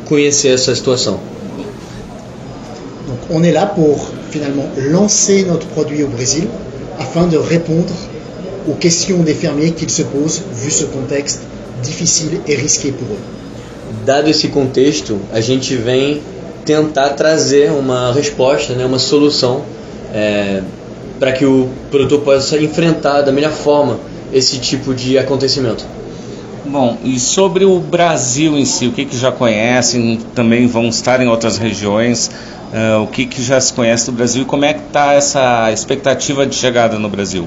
[0.05, 1.21] conhecer essa situação.
[3.07, 6.49] Donc on est là pour finalement lancer notre produit au Brésil
[6.99, 7.95] afin de répondre
[8.69, 11.43] aux questions des fermiers qu'ils se posent vu ce contexte
[11.83, 13.21] difficile et risqué pour eux.
[14.05, 16.21] Dado esse contexto, a gente vem
[16.65, 19.63] tentar trazer uma resposta, né, uma solução
[20.13, 20.63] é,
[21.19, 23.99] para que o produtor possa enfrentar da melhor forma
[24.33, 25.87] esse tipo de acontecimento.
[26.65, 31.21] Bom, e sobre o Brasil em si, o que, que já conhecem, também vão estar
[31.21, 32.29] em outras regiões,
[32.73, 35.71] uh, o que, que já se conhece do Brasil e como é que está essa
[35.73, 37.47] expectativa de chegada no Brasil?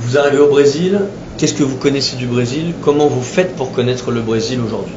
[0.00, 0.98] Vous arrivez au Brésil,
[1.38, 4.94] qu'est-ce que vous connaissez du Brésil Comment vous faites pour connaître le Brésil aujourd'hui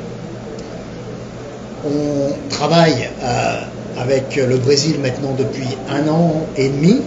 [1.86, 3.62] On travaille euh,
[3.98, 7.02] avec le Brésil maintenant depuis un an et demi.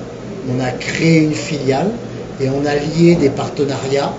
[0.51, 1.91] On a créé une filiale
[2.41, 4.13] et on a lié des partenariats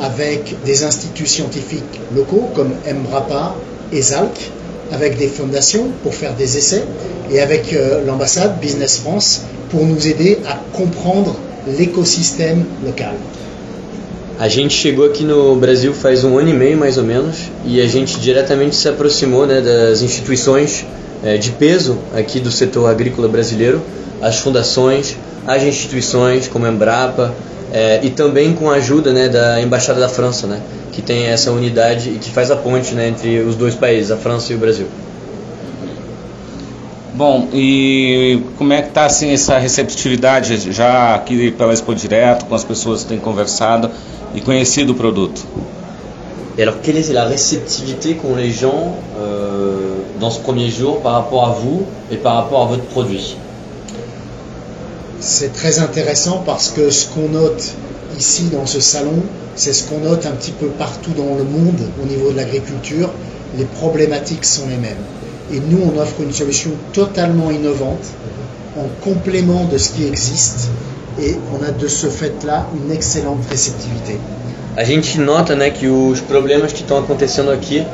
[0.00, 3.54] avec des instituts scientifiques locaux comme Embrapa
[3.92, 4.50] et Zalc,
[4.92, 6.84] avec des fondations pour faire des essais
[7.30, 11.36] et avec euh, l'ambassade Business France pour nous aider à comprendre
[11.78, 13.14] l'écosystème local.
[14.38, 17.80] A gente chegou aqui no Brasil faz um ano e meio mais ou menos e
[17.80, 20.84] a gente diretamente se aproximou né, das instituições
[21.22, 23.80] é, de peso aqui do setor agrícola brasileiro,
[24.20, 25.16] as fundações,
[25.46, 27.34] as instituições como a Embrapa
[27.72, 30.60] é, e também com a ajuda né, da Embaixada da França, né,
[30.92, 34.16] que tem essa unidade e que faz a ponte né, entre os dois países, a
[34.16, 34.86] França e o Brasil.
[37.14, 42.54] Bom, e como é que está assim, essa receptividade já aqui pela Expo Direto, com
[42.54, 43.90] as pessoas que têm conversado
[44.34, 45.46] e conhecido o produto?
[46.56, 51.14] Et alors, quelle est la réceptivité qu'ont les gens euh, dans ce premier jour par
[51.14, 53.36] rapport à vous et par rapport à votre produit
[55.24, 57.74] C'est très intéressant parce que ce qu'on note
[58.18, 59.22] ici dans ce salon,
[59.54, 63.08] c'est ce qu'on note un petit peu partout dans le monde au niveau de l'agriculture.
[63.56, 65.04] Les problématiques sont les mêmes.
[65.52, 68.04] Et nous, on offre une solution totalement innovante
[68.76, 70.70] en complément de ce qui existe
[71.20, 74.18] et on a de ce fait-là une excellente réceptivité.
[74.76, 77.84] A gente nota né, que os problemas que estão acontecendo aqui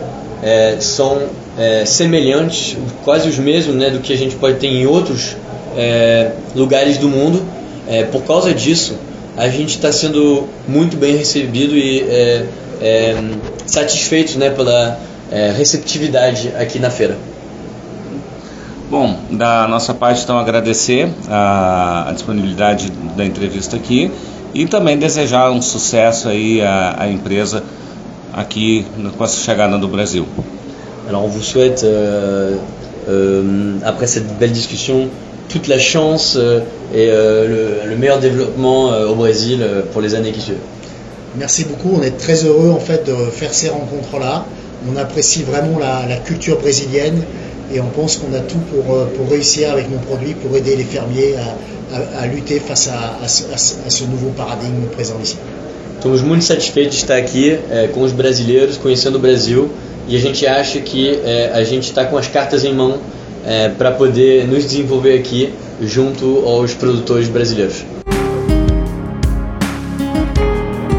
[0.43, 1.19] é, são
[1.59, 5.37] é, semelhantes, quase os mesmos né, do que a gente pode ter em outros
[5.79, 7.41] é, lugares do mundo.
[7.87, 8.97] É, por causa disso,
[9.37, 12.47] a gente está sendo muito bem recebido e é,
[12.83, 13.17] é,
[13.65, 14.99] satisfeitos né, pela
[15.31, 17.17] é, receptividade aqui na feira.
[18.91, 24.11] Bom, da nossa parte, então, agradecer a, a disponibilidade da entrevista aqui
[24.55, 27.63] e também desejar um sucesso aí à, à empresa
[28.33, 28.85] aqui
[29.17, 30.27] com a chegada do Brasil.
[31.09, 32.57] Alors on vous souhaite, euh,
[33.09, 35.09] euh, après cette belle discussion,
[35.49, 36.61] toute la chance euh,
[36.95, 40.57] et euh, le, le, meilleur développement euh, au Brésil pour les années qui suivent.
[41.37, 44.47] Merci beaucoup, on est très heureux en fait de faire ces rencontres-là.
[44.91, 47.23] On apprécie vraiment la, la, culture brésilienne
[47.73, 50.85] et on pense qu'on a tout pour, pour réussir avec nos produits, pour aider les
[50.85, 55.37] fermiers à, à, à lutter face à, à, ce nouveau paradigme présent ici.
[55.99, 59.69] Estamos muito satisfeitos de estar aqui é, com os brasileiros, conhecendo o Brasil,
[60.09, 62.99] e a gente acha que é, a gente está com as cartas em mão
[63.45, 67.85] é, para poder nos desenvolver aqui junto aos produtores brasileiros.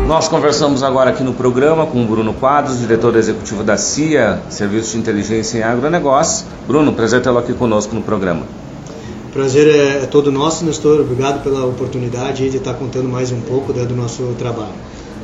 [0.10, 4.94] Nós conversamos agora aqui no programa com o Bruno Quadros, diretor executivo da CIA, Serviço
[4.94, 6.46] de Inteligência em Agronegócios.
[6.68, 8.42] Bruno, prazer tê-lo aqui conosco no programa.
[9.32, 11.02] Prazer é, é todo nosso, Nestor.
[11.02, 14.74] Obrigado pela oportunidade de estar contando mais um pouco né, do nosso trabalho.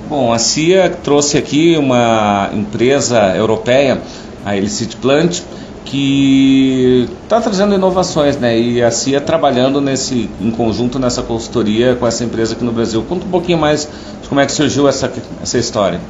[0.08, 4.00] Bom, a CIA trouxe aqui uma empresa europeia,
[4.46, 5.42] a Elicit Plant,
[5.86, 8.60] que está trazendo inovações, né?
[8.60, 13.04] E a CIA trabalhando nesse, em conjunto nessa consultoria com essa empresa aqui no Brasil.
[13.08, 13.88] Conta um pouquinho mais
[14.22, 15.12] de como é que surgiu essa,
[15.42, 16.02] essa história.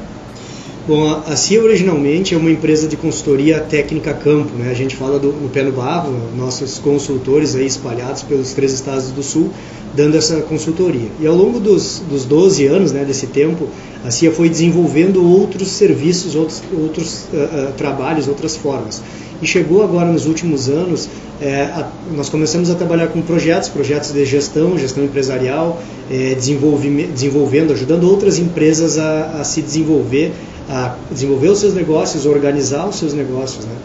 [0.88, 4.69] Bom, a CIA originalmente é uma empresa de consultoria técnica campo, né?
[4.69, 9.09] A gente fala do, no pé no barro, nossos consultores aí espalhados pelos três estados
[9.09, 9.49] do sul,
[9.95, 11.09] dando essa consultoria.
[11.19, 13.67] E ao longo dos, dos 12 anos, né, desse tempo,
[14.03, 19.01] a CIA foi desenvolvendo outros serviços, outros, outros uh, uh, trabalhos, outras formas.
[19.46, 21.08] E chegou agora nos últimos anos,
[21.39, 25.80] é, a, nós começamos a trabalhar com projetos, projetos de gestão, gestão empresarial,
[26.10, 30.34] é, desenvolvendo, ajudando outras empresas a, a se desenvolver
[30.68, 33.66] a desenvolver os seus negócios, organizar os seus negócios.
[33.66, 33.76] Né?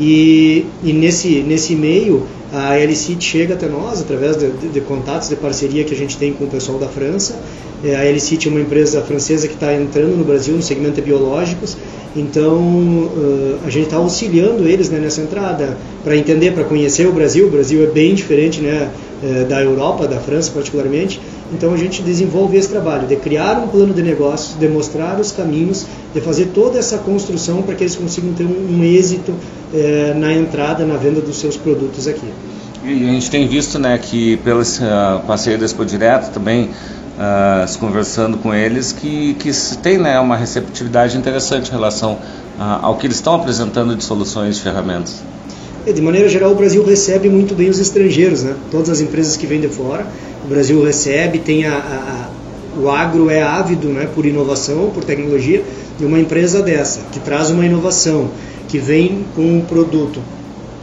[0.00, 5.28] E, e nesse, nesse meio, a LCIT chega até nós através de, de, de, contatos
[5.28, 7.38] de parceria que a gente tem com o pessoal da França.
[7.84, 11.02] É, a LCIT é uma empresa francesa que está entrando no Brasil no segmento de
[11.02, 11.76] biológicos,
[12.16, 17.12] então uh, a gente está auxiliando eles né, nessa entrada para entender, para conhecer o
[17.12, 17.46] Brasil.
[17.46, 18.88] O Brasil é bem diferente né,
[19.22, 21.20] uh, da Europa, da França particularmente.
[21.52, 25.30] Então a gente desenvolve esse trabalho de criar um plano de negócios, de mostrar os
[25.30, 30.18] caminhos, de fazer toda essa construção para que eles consigam ter um, um êxito uh,
[30.18, 32.32] na entrada, na venda dos seus produtos aqui.
[32.82, 36.70] E a gente tem visto né, que pelo uh, passeio da Expo Direto também
[37.14, 42.96] uh, conversando com eles, que, que tem né, uma receptividade interessante em relação uh, ao
[42.96, 45.22] que eles estão apresentando de soluções, de ferramentas.
[45.86, 48.54] É, de maneira geral, o Brasil recebe muito bem os estrangeiros, né?
[48.70, 50.06] Todas as empresas que vêm de fora,
[50.44, 55.04] o Brasil recebe, tem a, a, a, o agro é ávido, né, por inovação, por
[55.04, 55.62] tecnologia,
[56.00, 58.30] e uma empresa dessa que traz uma inovação,
[58.68, 60.20] que vem com um produto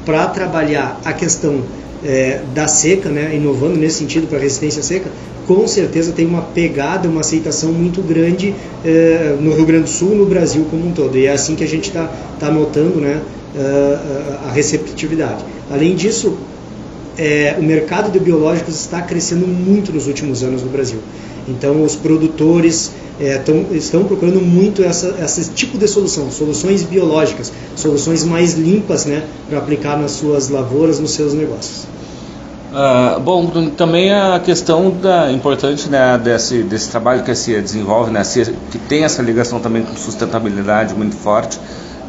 [0.06, 1.62] para trabalhar a questão
[2.04, 5.10] é, da seca, né, inovando nesse sentido para resistência seca,
[5.48, 8.54] com certeza tem uma pegada, uma aceitação muito grande
[8.86, 11.18] eh, no Rio Grande do Sul, no Brasil como um todo.
[11.18, 13.22] E é assim que a gente está tá notando né,
[13.56, 15.44] uh, a receptividade.
[15.70, 16.38] Além disso,
[17.18, 21.00] é, o mercado de biológicos está crescendo muito nos últimos anos no Brasil.
[21.48, 27.52] Então, os produtores é, tão, estão procurando muito essa, esse tipo de solução, soluções biológicas,
[27.76, 31.88] soluções mais limpas né, para aplicar nas suas lavouras, nos seus negócios.
[32.72, 38.12] Uh, bom, também a questão da importante né, desse, desse trabalho que a CIA desenvolve,
[38.12, 41.60] né, a CIA, que tem essa ligação também com sustentabilidade muito forte,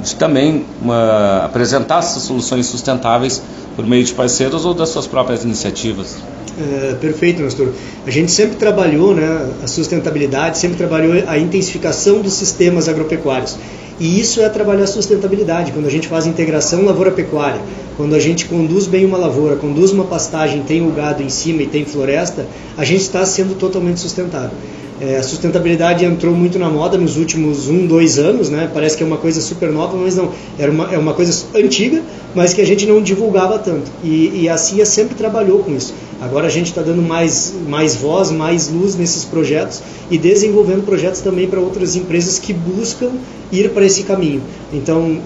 [0.01, 3.43] de também uma, apresentar essas soluções sustentáveis
[3.75, 6.17] por meio de parceiros ou das suas próprias iniciativas.
[6.57, 7.71] É, perfeito, Nestor.
[8.07, 13.57] A gente sempre trabalhou né, a sustentabilidade, sempre trabalhou a intensificação dos sistemas agropecuários.
[14.03, 17.61] E isso é trabalhar sustentabilidade, quando a gente faz integração lavoura-pecuária,
[17.97, 21.63] quando a gente conduz bem uma lavoura, conduz uma pastagem, tem o gado em cima
[21.63, 22.45] e tem floresta,
[22.77, 24.59] a gente está sendo totalmente sustentável.
[25.01, 28.69] É, a sustentabilidade entrou muito na moda nos últimos um, dois anos, né?
[28.75, 30.33] Parece que é uma coisa super nova, mas não.
[30.59, 32.03] Era uma, é uma coisa antiga,
[32.35, 33.89] mas que a gente não divulgava tanto.
[34.03, 35.95] E, e a CIA sempre trabalhou com isso.
[36.23, 41.21] Agora a gente está dando mais, mais voz, mais luz nesses projetos e desenvolvendo projetos
[41.21, 43.11] também para outras empresas que buscam
[43.51, 44.41] ir para esse caminho.
[44.73, 45.19] Então,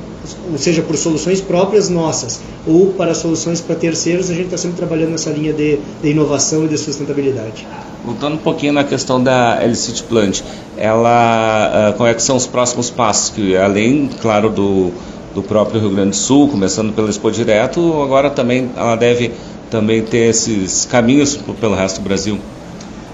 [0.57, 5.11] seja por soluções próprias nossas ou para soluções para terceiros, a gente está sempre trabalhando
[5.11, 7.67] nessa linha de, de inovação e de sustentabilidade.
[8.03, 10.41] Voltando um pouquinho na questão da LCT Plant,
[10.79, 13.29] ela, uh, como é são os próximos passos?
[13.31, 14.91] Que além, claro, do,
[15.35, 19.31] do próprio Rio Grande do Sul, começando pelo Expo Direto, agora também ela deve
[19.71, 22.39] também ter esses caminhos pelo resto do Brasil.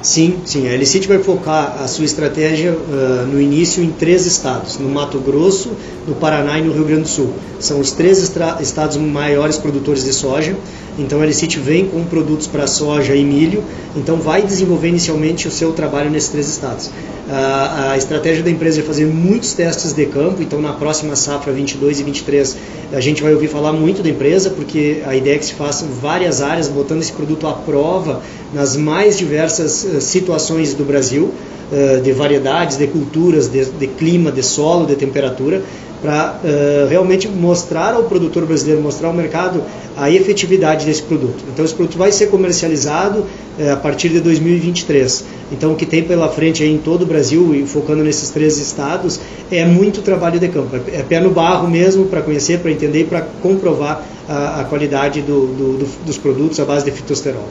[0.03, 0.67] Sim, sim.
[0.67, 5.19] A Elicite vai focar a sua estratégia uh, no início em três estados: no Mato
[5.21, 5.71] Grosso,
[6.07, 7.33] no Paraná e no Rio Grande do Sul.
[7.61, 8.19] São os três
[8.61, 10.57] estados maiores produtores de soja.
[10.99, 13.65] Então a Elicite vem com produtos para soja e milho,
[13.97, 16.91] então vai desenvolver inicialmente o seu trabalho nesses três estados.
[17.31, 21.53] A, a estratégia da empresa é fazer muitos testes de campo, então na próxima safra
[21.53, 22.57] 22 e 23
[22.93, 25.89] a gente vai ouvir falar muito da empresa, porque a ideia é que se façam
[25.89, 28.21] várias áreas botando esse produto à prova
[28.53, 31.33] nas mais diversas uh, situações do Brasil,
[31.73, 35.63] uh, de variedades, de culturas, de, de, clima, de solo, de temperatura,
[36.03, 39.63] para uh, realmente mostrar ao produtor brasileiro, mostrar ao mercado
[39.97, 41.45] a efetividade desse produto.
[41.53, 43.25] Então esse produto vai ser comercializado
[43.71, 45.25] a partir de 2023.
[45.53, 49.21] Então, o que tem pela frente em todo o Brasil, e focando nesses três estados,
[49.51, 50.75] é muito trabalho de campo.
[50.91, 55.21] É pé no barro mesmo, para conhecer, para entender e para comprovar a, a qualidade
[55.21, 57.47] do, do, do, dos produtos à base de fitosterol.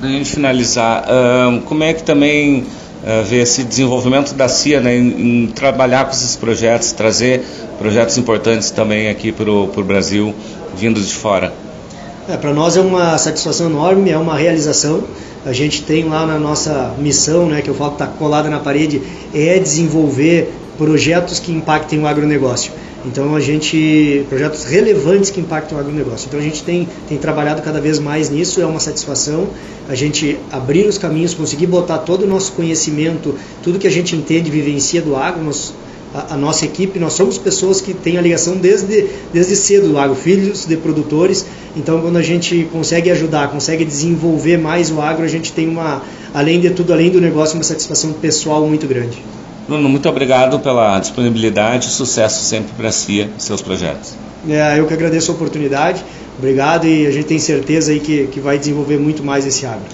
[0.00, 2.64] Para finalizar, uh, como é que também
[3.02, 7.42] uh, vê esse desenvolvimento da CIA né, em, em, trabalhar com esses projetos, trazer
[7.78, 10.34] projetos importantes também aqui para o Brasil,
[10.76, 11.52] vindos de fora?
[12.28, 15.02] É, para nós é uma satisfação enorme, é uma realização.
[15.44, 18.58] A gente tem lá na nossa missão, né, que eu falo que está colada na
[18.58, 19.00] parede,
[19.34, 22.72] é desenvolver projetos que impactem o agronegócio.
[23.04, 26.26] Então a gente projetos relevantes que impactam o agronegócio.
[26.26, 29.46] Então a gente tem, tem trabalhado cada vez mais nisso, é uma satisfação
[29.90, 34.16] a gente abrir os caminhos, conseguir botar todo o nosso conhecimento, tudo que a gente
[34.16, 35.74] entende, vivencia do agro, nós,
[36.14, 39.98] a, a, nossa equipe, nós somos pessoas que têm a ligação desde, desde cedo do
[39.98, 41.44] agro, filhos de produtores.
[41.76, 46.02] Então, quando a gente consegue ajudar, consegue desenvolver mais o agro, a gente tem uma,
[46.32, 49.22] além de tudo, além do negócio, uma satisfação pessoal muito grande.
[49.70, 54.16] Bruno, muito obrigado pela disponibilidade e sucesso sempre para a CIA e seus projetos.
[54.48, 56.04] É, eu que agradeço a oportunidade,
[56.36, 59.84] obrigado e a gente tem certeza aí que, que vai desenvolver muito mais esse agro.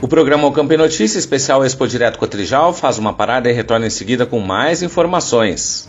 [0.00, 3.90] O programa O Campo Notícia especial Expo Direto Cotrijal faz uma parada e retorna em
[3.90, 5.88] seguida com mais informações.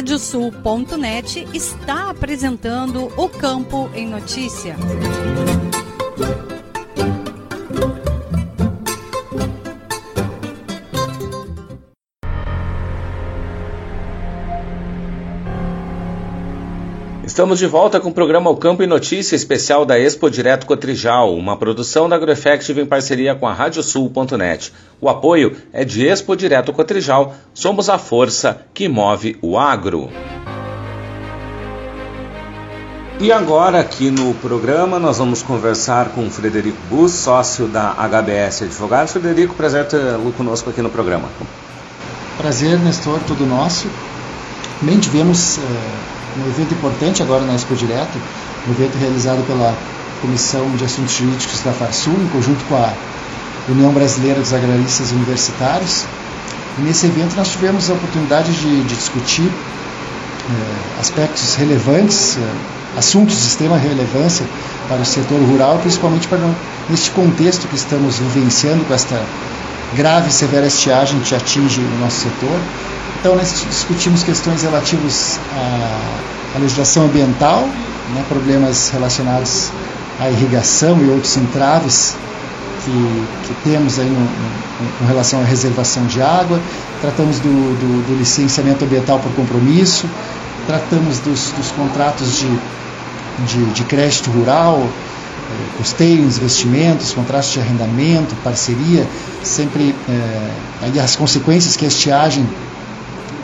[0.00, 4.74] Radiosul.net está apresentando o Campo em Notícia.
[17.40, 21.34] Estamos de volta com o programa O Campo e Notícia especial da Expo Direto Cotrijal,
[21.34, 24.70] uma produção da AgroEffective em parceria com a Radiosul.net.
[25.00, 27.34] O apoio é de Expo Direto Cotrijal.
[27.54, 30.10] Somos a força que move o agro.
[33.18, 38.64] E agora, aqui no programa, nós vamos conversar com o Frederico Bus, sócio da HBS
[38.64, 39.14] Advogados.
[39.14, 41.30] Frederico, prazer tê-lo conosco aqui no programa.
[42.36, 43.88] Prazer, Nestor, tudo nosso.
[44.82, 48.18] Bem, tivemos uh, um evento importante agora na Expo Direto,
[48.68, 49.74] um evento realizado pela
[50.20, 52.92] Comissão de Assuntos Jurídicos da FARSUL, em conjunto com a
[53.68, 56.04] União Brasileira dos Agraristas Universitários,
[56.78, 62.40] E nesse evento nós tivemos a oportunidade de, de discutir eh, aspectos relevantes, eh,
[62.96, 64.46] assuntos de extrema relevância
[64.88, 66.38] para o setor rural, principalmente para
[66.88, 69.20] neste contexto que estamos vivenciando com esta
[69.94, 72.58] grave e severa estiagem que atinge o nosso setor.
[73.20, 77.68] Então nós discutimos questões relativas à, à legislação ambiental,
[78.14, 79.70] né, problemas relacionados
[80.18, 82.16] à irrigação e outros entraves
[82.82, 86.58] que, que temos aí no, no, com relação à reservação de água,
[87.02, 90.06] tratamos do, do, do licenciamento ambiental por compromisso,
[90.66, 92.48] tratamos dos, dos contratos de,
[93.44, 99.06] de, de, crédito rural, eh, custeios, investimentos, contratos de arrendamento, parceria,
[99.42, 102.48] sempre eh, as consequências que a estiagem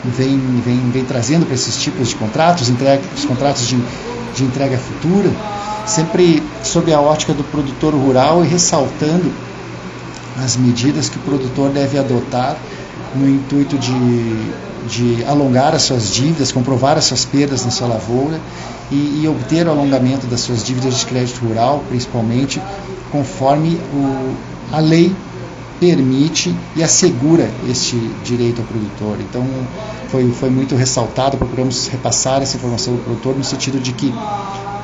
[0.03, 3.77] vem, vem, vem trazendo para esses tipos de contratos, entrega, os contratos de,
[4.35, 5.31] de entrega futura
[5.87, 9.31] sempre sob a ótica do produtor rural e ressaltando
[10.43, 12.57] as medidas que o produtor deve adotar
[13.15, 14.51] no intuito de,
[14.87, 18.39] de alongar as suas dívidas, comprovar as suas perdas na sua lavoura
[18.91, 22.61] e, e obter o alongamento das suas dívidas de crédito rural, principalmente
[23.09, 24.35] conforme o,
[24.71, 25.15] a lei
[25.79, 29.17] permite e assegura este direito ao produtor.
[29.19, 29.45] Então,
[30.09, 34.13] foi, foi muito ressaltado, procuramos repassar essa informação ao produtor no sentido de que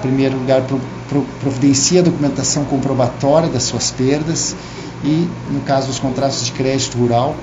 [0.03, 4.53] primeiro lugar, pro, pro, providencia a documentação comprobatória das suas perdas
[5.03, 7.35] e, no caso dos contratos de crédito rural,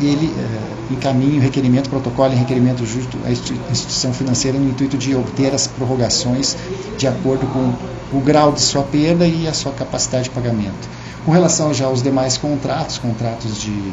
[0.00, 5.14] ele eh, encaminha o requerimento, protocolo e requerimento justo à instituição financeira no intuito de
[5.14, 6.56] obter as prorrogações
[6.96, 7.72] de acordo com
[8.12, 10.88] o grau de sua perda e a sua capacidade de pagamento.
[11.24, 13.92] Com relação já aos demais contratos, contratos de,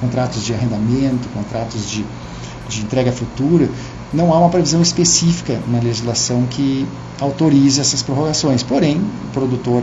[0.00, 2.04] contratos de arrendamento, contratos de,
[2.68, 3.68] de entrega futura,
[4.12, 6.86] não há uma previsão específica na legislação que
[7.20, 8.62] autorize essas prorrogações.
[8.62, 9.82] Porém, o produtor,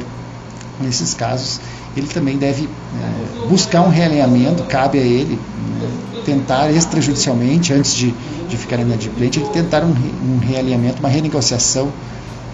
[0.79, 1.59] nesses casos,
[1.95, 5.89] ele também deve é, buscar um realinhamento, cabe a ele né,
[6.25, 8.13] tentar extrajudicialmente, antes de,
[8.47, 11.91] de ficar inadimplente, ele tentar um, um realinhamento, uma renegociação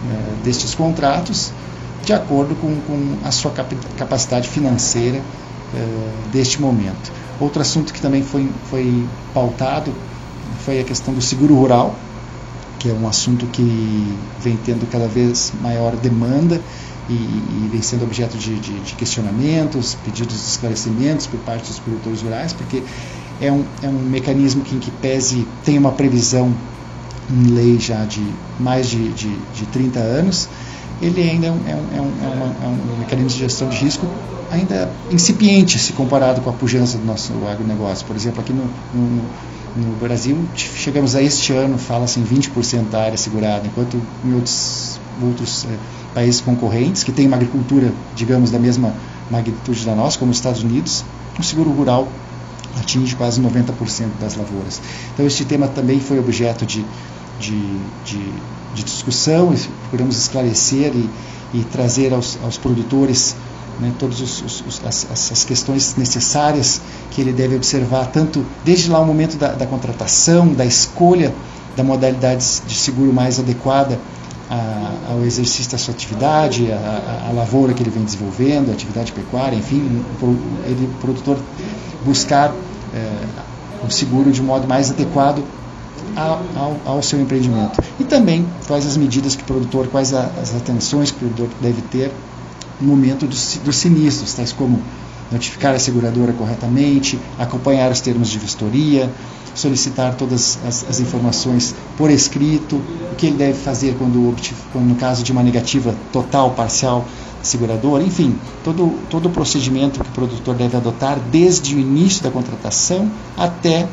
[0.10, 1.52] é, destes contratos,
[2.04, 3.52] de acordo com, com a sua
[3.98, 5.22] capacidade financeira
[5.74, 7.12] é, deste momento.
[7.40, 9.94] Outro assunto que também foi, foi pautado
[10.60, 11.96] foi a questão do seguro rural,
[12.80, 16.62] que é um assunto que vem tendo cada vez maior demanda
[17.10, 21.80] e, e vem sendo objeto de, de, de, questionamentos, pedidos de esclarecimentos por parte dos
[21.80, 22.84] produtores rurais, porque
[23.40, 26.54] é um, é um mecanismo que, em que pese tem uma previsão
[27.30, 28.24] em lei já de
[28.60, 30.48] mais de, de, de 30 anos,
[31.02, 33.78] ele ainda é um, é, um, é, um, é, é um mecanismo de gestão de
[33.78, 34.08] risco
[34.50, 38.06] ainda incipiente se comparado com a pujança do nosso agronegócio.
[38.06, 38.64] Por exemplo, aqui no,
[38.94, 39.22] no
[39.78, 45.00] no Brasil, chegamos a este ano, fala-se em 20% da área segurada, enquanto em outros,
[45.22, 45.78] outros é,
[46.16, 48.94] países concorrentes, que têm uma agricultura, digamos, da mesma
[49.30, 51.06] magnitude da nossa, como os Estados Unidos,
[51.38, 52.08] o seguro rural
[52.80, 53.72] atinge quase 90%
[54.20, 54.82] das lavouras.
[55.14, 56.84] Então, este tema também foi objeto de,
[57.40, 58.34] de, de,
[58.74, 61.10] de discussão, procuramos esclarecer e,
[61.54, 63.36] e trazer aos, aos produtores
[63.80, 64.22] né, todas
[64.84, 66.82] as, as, questões necessárias
[67.12, 71.34] que ele deve observar, tanto desde lá o momento da, da contratação, da escolha
[71.76, 74.00] da modalidade de seguro mais adequada
[74.50, 79.12] a, ao exercício da sua atividade, a, a, lavoura que ele vem desenvolvendo, a atividade
[79.12, 80.04] pecuária, enfim,
[80.66, 81.38] ele, o produtor
[82.04, 82.52] buscar
[82.96, 85.44] é, o seguro de modo mais adequado
[86.16, 87.82] ao, ao, ao, seu empreendimento.
[88.00, 91.82] E também quais as medidas que o produtor, quais as atenções que o produtor deve
[91.84, 92.12] ter
[92.80, 94.82] no momento dos, dos sinistros, tais como
[95.32, 99.12] notificar a seguradora corretamente, acompanhar os termos de vistoria,
[99.54, 102.76] solicitar todas as, as, informações por escrito,
[103.12, 104.36] o que ele deve fazer quando,
[104.72, 107.06] quando no caso de uma negativa total, parcial,
[107.42, 112.30] seguradora, enfim, todo, todo o procedimento que o produtor deve adotar desde o início da
[112.30, 113.88] contratação até,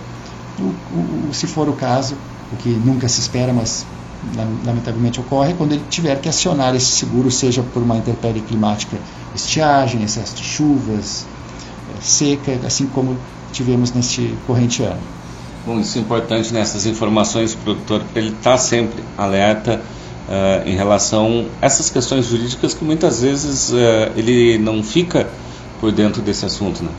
[0.59, 2.17] o, o, se for o caso,
[2.53, 3.87] o que nunca se espera, mas
[4.65, 8.97] lamentavelmente ocorre quando ele tiver que acionar esse seguro, seja por uma intempérie climática,
[9.35, 11.27] estiagem, excesso de chuvas,
[11.91, 13.17] eh, seca, assim como
[13.53, 15.01] tivemos neste corrente ano.
[15.67, 19.81] Bom, isso é importante nessas informações, produtor, para ele estar tá sempre alerta
[20.29, 25.27] uh, em relação a essas questões jurídicas que muitas vezes uh, ele não fica
[25.81, 26.91] por dentro desse assunto, né?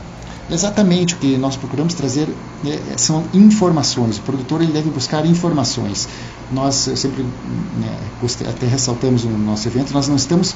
[0.50, 2.28] Exatamente o que nós procuramos trazer
[2.62, 4.18] né, são informações.
[4.18, 6.08] O produtor ele deve buscar informações.
[6.52, 7.98] Nós sempre né,
[8.48, 10.54] até ressaltamos no nosso evento, nós não estamos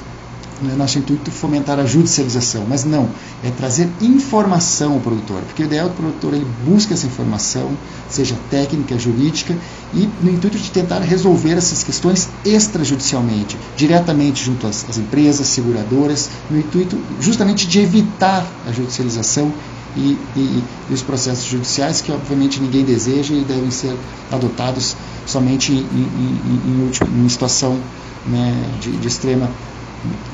[0.62, 3.08] no nosso intuito fomentar a judicialização, mas não,
[3.42, 7.06] é trazer informação ao produtor, porque o ideal é que o produtor ele busque essa
[7.06, 7.70] informação,
[8.08, 9.56] seja técnica, jurídica,
[9.94, 16.30] e no intuito de tentar resolver essas questões extrajudicialmente, diretamente junto às, às empresas, seguradoras,
[16.50, 19.52] no intuito justamente de evitar a judicialização
[19.96, 23.96] e, e, e, os processos judiciais, que obviamente ninguém deseja e devem ser
[24.30, 27.78] adotados somente em, em, em, em situação
[28.26, 29.48] né, de, de, extrema.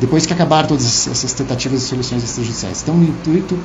[0.01, 2.83] Depois que acabar todas essas tentativas de soluções extrajudiciais.
[2.83, 3.59] Então, o intuito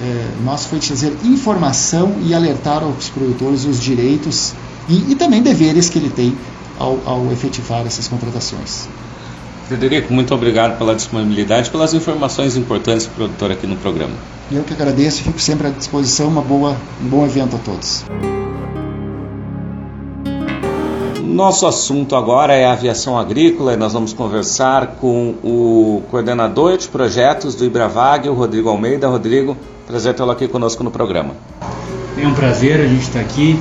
[0.00, 4.52] é, nosso foi trazer informação e alertar aos produtores os direitos
[4.88, 6.36] e, e também deveres que ele tem
[6.78, 8.88] ao, ao efetivar essas contratações.
[9.68, 14.14] Frederico, muito obrigado pela disponibilidade, pelas informações importantes para o produtor aqui no programa.
[14.50, 16.28] Eu que agradeço, fico sempre à disposição.
[16.28, 18.04] Uma boa, um bom evento a todos.
[21.20, 27.56] Nosso assunto agora é aviação agrícola e nós vamos conversar com o coordenador de projetos
[27.56, 29.08] do Ibravag, o Rodrigo Almeida.
[29.08, 31.34] Rodrigo, prazer tê-lo aqui conosco no programa.
[32.16, 33.60] É um prazer a gente estar aqui,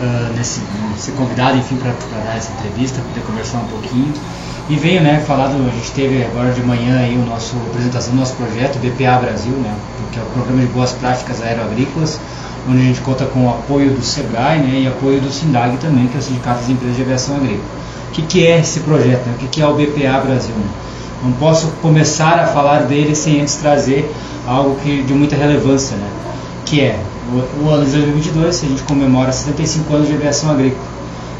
[0.00, 0.60] uh, nesse,
[0.96, 1.92] ser convidado, enfim, para
[2.22, 4.14] dar essa entrevista, poder conversar um pouquinho.
[4.70, 8.14] E venho, né, falar do, a gente teve agora de manhã aí o nosso apresentação
[8.14, 9.74] do nosso projeto BPA Brasil, né,
[10.12, 12.20] que é o Programa de Boas Práticas Aeroagrícolas,
[12.68, 16.06] onde a gente conta com o apoio do SEBRAE, né, e apoio do SINDAG também,
[16.06, 17.64] que é o Sindicato das Empresas de Aviação Agrícola.
[18.10, 19.26] O que, que é esse projeto?
[19.26, 19.34] Né?
[19.34, 20.54] O que, que é o BPA Brasil?
[20.54, 20.70] Né?
[21.24, 24.08] Não posso começar a falar dele sem antes trazer
[24.46, 26.08] algo que, de muita relevância, né?
[26.64, 26.96] que é
[27.32, 30.86] o, o ano de 2022, a gente comemora 75 anos de aviação agrícola.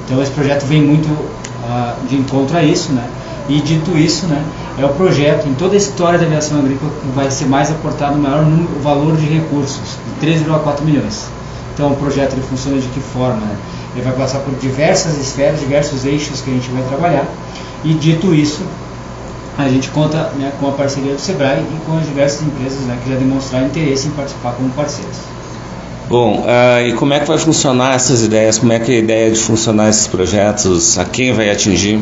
[0.05, 3.09] Então esse projeto vem muito uh, de encontro a isso, né?
[3.51, 4.41] E dito isso, né,
[4.79, 8.15] é o projeto, em toda a história da aviação agrícola, que vai ser mais aportado
[8.15, 11.27] o maior número, valor de recursos, de 13,4 milhões.
[11.75, 13.41] Então o projeto ele funciona de que forma?
[13.41, 13.57] Né?
[13.97, 17.27] Ele vai passar por diversas esferas, diversos eixos que a gente vai trabalhar.
[17.85, 18.63] E dito isso,
[19.59, 22.97] a gente conta né, com a parceria do Sebrae e com as diversas empresas né,
[23.03, 25.17] que já demonstraram interesse em participar como parceiras.
[26.09, 28.59] Bom, uh, e como é que vai funcionar essas ideias?
[28.59, 30.99] Como é que é a ideia de funcionar esses projetos?
[30.99, 32.01] A quem vai atingir?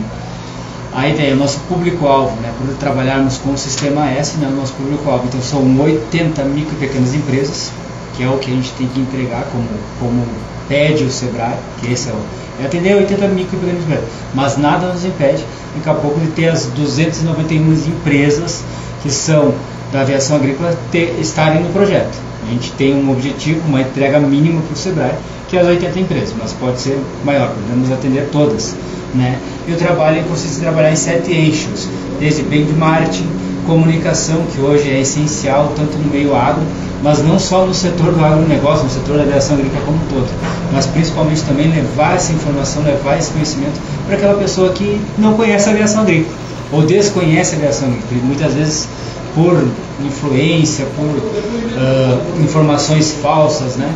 [0.98, 4.72] A ideia, o nosso público-alvo, né, por trabalharmos com o sistema S, né, o nosso
[4.72, 7.70] público-alvo, então são 80 micro e pequenas empresas,
[8.16, 9.68] que é o que a gente tem que entregar como,
[10.00, 10.26] como
[10.68, 12.16] pede o Sebrae, que esse é, o,
[12.60, 15.44] é atender 80 micro e pequenas empresas, mas nada nos impede,
[15.76, 18.64] daqui a pouco, de ter as 291 empresas
[19.00, 19.54] que são
[19.92, 22.18] da aviação agrícola ter, estarem no projeto.
[22.46, 25.14] A gente tem um objetivo, uma entrega mínima para o Sebrae,
[25.48, 28.74] que é as 80 empresas, mas pode ser maior, podemos atender todas.
[29.14, 29.38] Né?
[29.66, 31.88] E o trabalho consiste em trabalhar em sete eixos,
[32.20, 33.26] desde bem de marketing,
[33.66, 36.62] comunicação, que hoje é essencial tanto no meio agro,
[37.02, 40.28] mas não só no setor do agronegócio, no setor da aviação agrícola como um todo,
[40.72, 45.68] mas principalmente também levar essa informação, levar esse conhecimento para aquela pessoa que não conhece
[45.68, 46.34] a aviação agrícola
[46.72, 48.22] ou desconhece a aviação agrícola.
[48.24, 48.88] Muitas vezes
[49.34, 49.68] por
[50.04, 53.88] influência, por uh, informações falsas, né?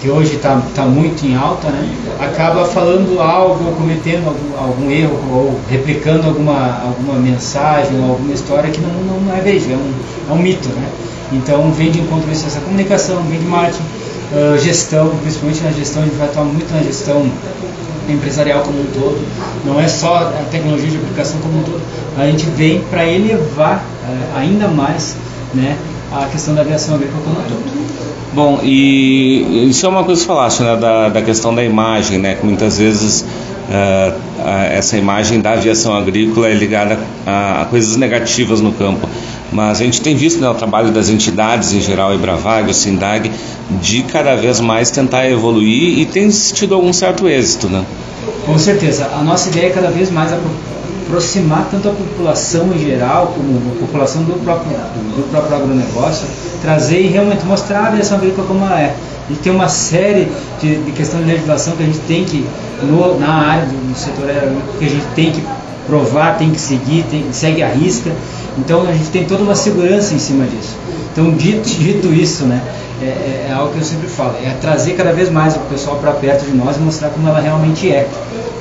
[0.00, 1.88] Que hoje está tá muito em alta, né,
[2.18, 8.32] acaba falando algo, ou cometendo algum, algum, erro, ou replicando alguma, alguma mensagem, ou alguma
[8.32, 9.92] história que não, não, é verídica, é um,
[10.30, 10.68] é um mito.
[10.70, 10.88] Né?
[11.32, 13.82] Então vem de encontro isso, essa comunicação, vem de marketing,
[14.32, 17.30] uh, gestão, principalmente na gestão, a gente vai atuar muito na gestão
[18.08, 19.20] empresarial como um todo,
[19.64, 21.80] não é só a tecnologia de aplicação como um todo,
[22.18, 25.14] a gente vem para elevar uh, ainda mais
[25.54, 25.76] né,
[26.10, 27.79] a questão da aviação agrícola como um todo.
[28.32, 32.36] Bom, e isso é uma coisa que falaste, né, da, da questão da imagem, né,
[32.36, 34.14] que muitas vezes uh,
[34.70, 39.08] essa imagem da aviação agrícola é ligada a, a, coisas negativas no campo.
[39.52, 43.32] Mas a gente tem visto né, o trabalho das entidades em geral, Ibravag, o Sindag,
[43.82, 47.84] de cada vez mais tentar evoluir e tem tido algum certo êxito, né?
[48.46, 49.10] Com certeza.
[49.12, 50.32] A nossa ideia é cada vez mais
[51.10, 56.26] aproximar tanto a população em geral como a população do próprio, do próprio agronegócio,
[56.62, 58.94] trazer e realmente mostrar a aviação agrícola como ela é.
[59.28, 60.30] Gente tem uma série
[60.60, 62.46] de, de questões de legislação que a gente tem que,
[62.82, 65.42] no, na área do, do setor agrícola, que a gente tem que
[65.86, 68.10] provar, tem que seguir, tem, segue a risca.
[68.56, 70.76] Então a gente tem toda uma segurança em cima disso.
[71.12, 72.62] Então, dito, dito isso, né,
[73.02, 75.96] é, é, é algo que eu sempre falo, é trazer cada vez mais o pessoal
[75.96, 78.08] para perto de nós e mostrar como ela realmente é.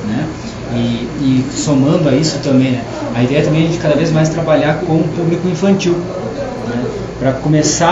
[0.07, 0.27] Né?
[0.71, 2.83] E, e, somando a isso também, né,
[3.15, 6.85] a ideia também é de cada vez mais trabalhar com o público infantil, né,
[7.19, 7.87] para começar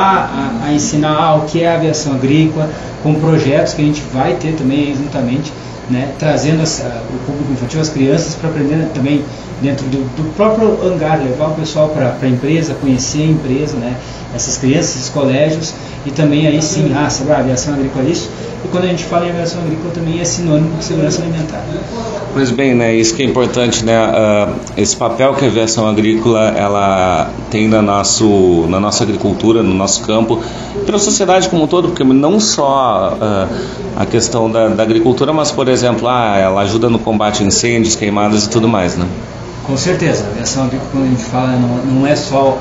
[0.63, 2.69] a, a, ensinar ah, o que é a aviação agrícola,
[3.01, 5.51] com projetos que a gente vai ter também juntamente,
[5.89, 9.23] né, trazendo o público infantil, as crianças, para aprender também
[9.61, 13.95] dentro do, do, próprio hangar, levar o pessoal para a empresa, conhecer a empresa, né,
[14.35, 15.73] essas crianças, esses colégios,
[16.05, 18.29] e também aí sim, ah, sabe, a aviação agrícola é isso,
[18.65, 21.63] e quando a gente fala em aviação agrícola também é sinônimo de segurança alimentar.
[22.33, 26.49] Pois bem, né, isso que é importante, né, uh, esse papel que a aviação agrícola
[26.49, 30.41] ela tem na, nosso, na nossa agricultura, no nosso campo,
[30.85, 33.55] para a sociedade como um todo, porque não só uh,
[33.95, 37.95] a questão da, da, agricultura, mas, por exemplo, ah, ela ajuda no combate a incêndios,
[37.95, 39.07] queimadas e tudo mais, né?
[39.65, 42.57] Com certeza, a aviação agrícola, quando a gente fala, não, não é só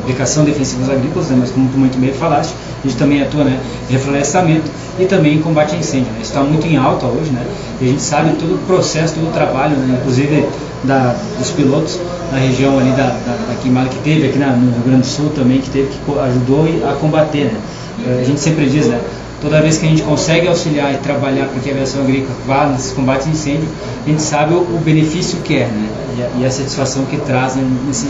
[0.00, 3.44] aplicação de defensivos agrícolas, né, mas como tu muito bem falaste, a gente também atua
[3.44, 6.12] né, em reflorestamento e também em combate a incêndio.
[6.12, 7.46] Né, está muito em alta hoje, né,
[7.80, 10.46] e a gente sabe todo o processo, todo o trabalho, né, inclusive
[10.84, 11.98] da, dos pilotos
[12.32, 15.06] na região ali da, da, da queimada que teve, aqui na, no Rio Grande do
[15.06, 17.52] Sul também, que teve que ajudou a combater.
[17.52, 17.60] Né.
[18.20, 19.00] A gente sempre diz, né,
[19.40, 22.66] toda vez que a gente consegue auxiliar e trabalhar para que a aviação agrícola vá
[22.66, 23.68] nesses combates a incêndio,
[24.04, 25.88] a gente sabe o, o benefício que é né?
[26.16, 28.06] e, a, e a satisfação que traz né, nesse,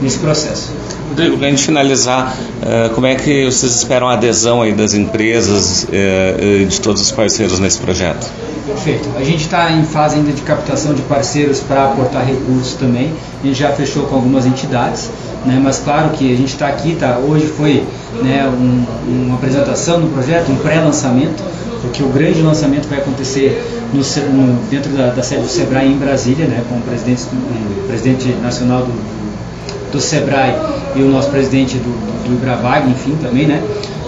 [0.00, 0.72] nesse processo.
[1.08, 4.94] Rodrigo, para a gente finalizar, uh, como é que vocês esperam a adesão aí das
[4.94, 8.30] empresas e uh, de todos os parceiros nesse projeto?
[8.66, 9.08] Perfeito.
[9.16, 13.12] A gente está em fase ainda de captação de parceiros para aportar recursos também.
[13.42, 15.10] A gente já fechou com algumas entidades,
[15.44, 15.60] né?
[15.62, 17.18] mas claro que a gente está aqui, tá?
[17.18, 17.84] hoje foi
[18.22, 18.84] né, um,
[19.26, 21.42] uma apresentação do projeto, um pré-lançamento,
[21.80, 25.98] porque o grande lançamento vai acontecer no, no, dentro da, da, sede do SEBRAE em
[25.98, 30.54] Brasília, né, com o presidente, o presidente nacional do, do SEBRAE
[30.96, 33.62] e o nosso presidente do, do, do Ibravag, enfim, também, né?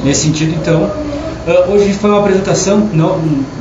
[0.04, 0.90] Nesse sentido, então,
[1.46, 3.20] Uh, hoje foi uma apresentação, não,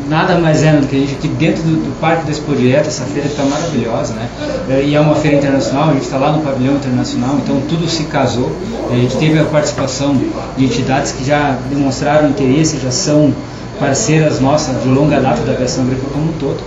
[0.09, 2.87] nada mais é do que a gente aqui dentro do, do Parque da Expo Direto,
[2.87, 4.27] essa feira está maravilhosa, né?
[4.67, 7.87] Uh, e é uma feira internacional, a gente está lá no pavilhão internacional, então tudo
[7.87, 8.51] se casou.
[8.91, 10.19] A gente teve a participação
[10.57, 13.31] de entidades que já demonstraram interesse, já são
[13.79, 16.57] parceiras nossas de longa data da aviação agrícola como um todo.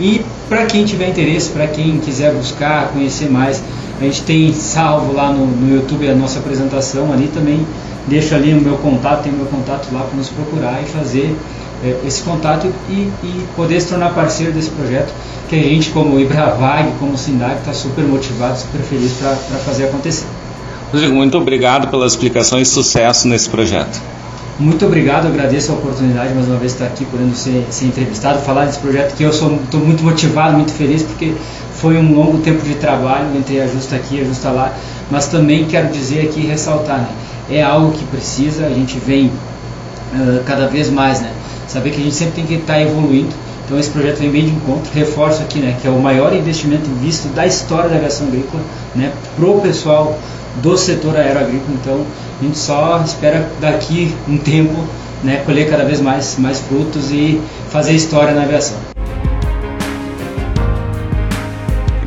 [0.00, 3.62] E para quem tiver interesse, para quem quiser buscar, conhecer mais,
[4.00, 7.64] a gente tem salvo lá no, no YouTube a nossa apresentação ali também
[8.06, 11.36] deixo ali o meu contato, tem o meu contato lá para nos procurar e fazer
[11.84, 15.12] é, esse contato e, e, poder se tornar parceiro desse projeto,
[15.48, 20.26] que a gente, como Ibravag, como Sindag, está super motivado, super feliz para fazer acontecer.
[20.92, 24.00] Rodrigo, muito obrigado pelas explicações e sucesso nesse projeto.
[24.58, 28.40] Muito obrigado, agradeço a oportunidade mais uma vez de estar aqui, podendo ser, ser entrevistado,
[28.40, 31.34] falar desse projeto que eu estou muito motivado, muito feliz, porque
[31.80, 34.72] foi um longo tempo de trabalho entre a Justa aqui e a Justa lá,
[35.10, 37.08] mas também quero dizer aqui e ressaltar, né,
[37.50, 41.30] é algo que precisa, a gente vem uh, cada vez mais, né?
[41.68, 43.34] Saber que a gente sempre tem que estar tá evoluindo.
[43.64, 44.90] Então esse projeto vem bem de encontro.
[44.94, 48.62] Reforço aqui, né, que é o maior investimento visto da história da aviação agrícola,
[48.94, 50.18] né, pro pessoal
[50.62, 51.76] do setor aeroagrícola.
[51.80, 52.06] Então
[52.40, 54.74] a gente só espera daqui um tempo,
[55.22, 58.85] né, colher cada vez mais mais frutos e fazer história na aviação.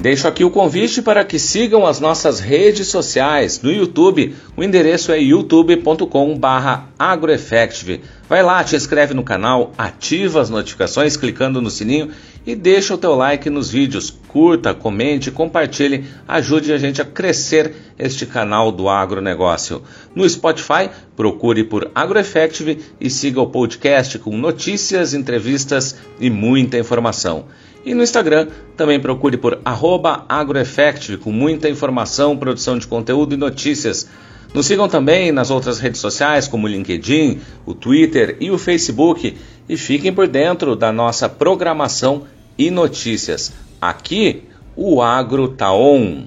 [0.02, 3.62] Deixo aqui o convite para que sigam as nossas redes sociais.
[3.62, 8.00] No YouTube, o endereço é youtube.com/agroeffective.
[8.30, 12.12] Vai lá, te inscreve no canal, ativa as notificações clicando no sininho
[12.47, 14.10] e deixa o teu like nos vídeos.
[14.30, 19.82] Curta, comente, compartilhe, ajude a gente a crescer este canal do agronegócio.
[20.16, 27.47] No Spotify, procure por AgroEffective e siga o podcast com notícias, entrevistas e muita informação.
[27.86, 34.07] E no Instagram, também procure por agroeffective com muita informação, produção de conteúdo e notícias.
[34.53, 39.38] Nos sigam também nas outras redes sociais como o LinkedIn, o Twitter e o Facebook
[39.67, 42.23] e fiquem por dentro da nossa programação
[42.57, 43.53] e notícias.
[43.80, 44.43] Aqui,
[44.75, 46.25] o Agro tá on.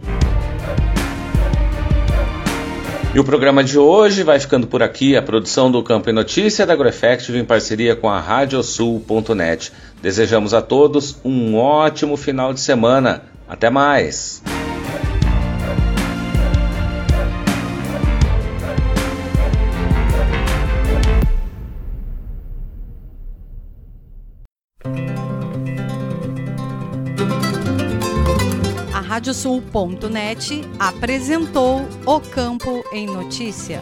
[3.15, 5.15] E o programa de hoje vai ficando por aqui.
[5.17, 9.71] A produção do Campo e Notícia da AgroEffective em parceria com a Radiosul.net.
[10.03, 13.23] Desejamos a todos um ótimo final de semana.
[13.49, 14.43] Até mais!
[29.13, 33.81] Radiosul.net apresentou O Campo em Notícia.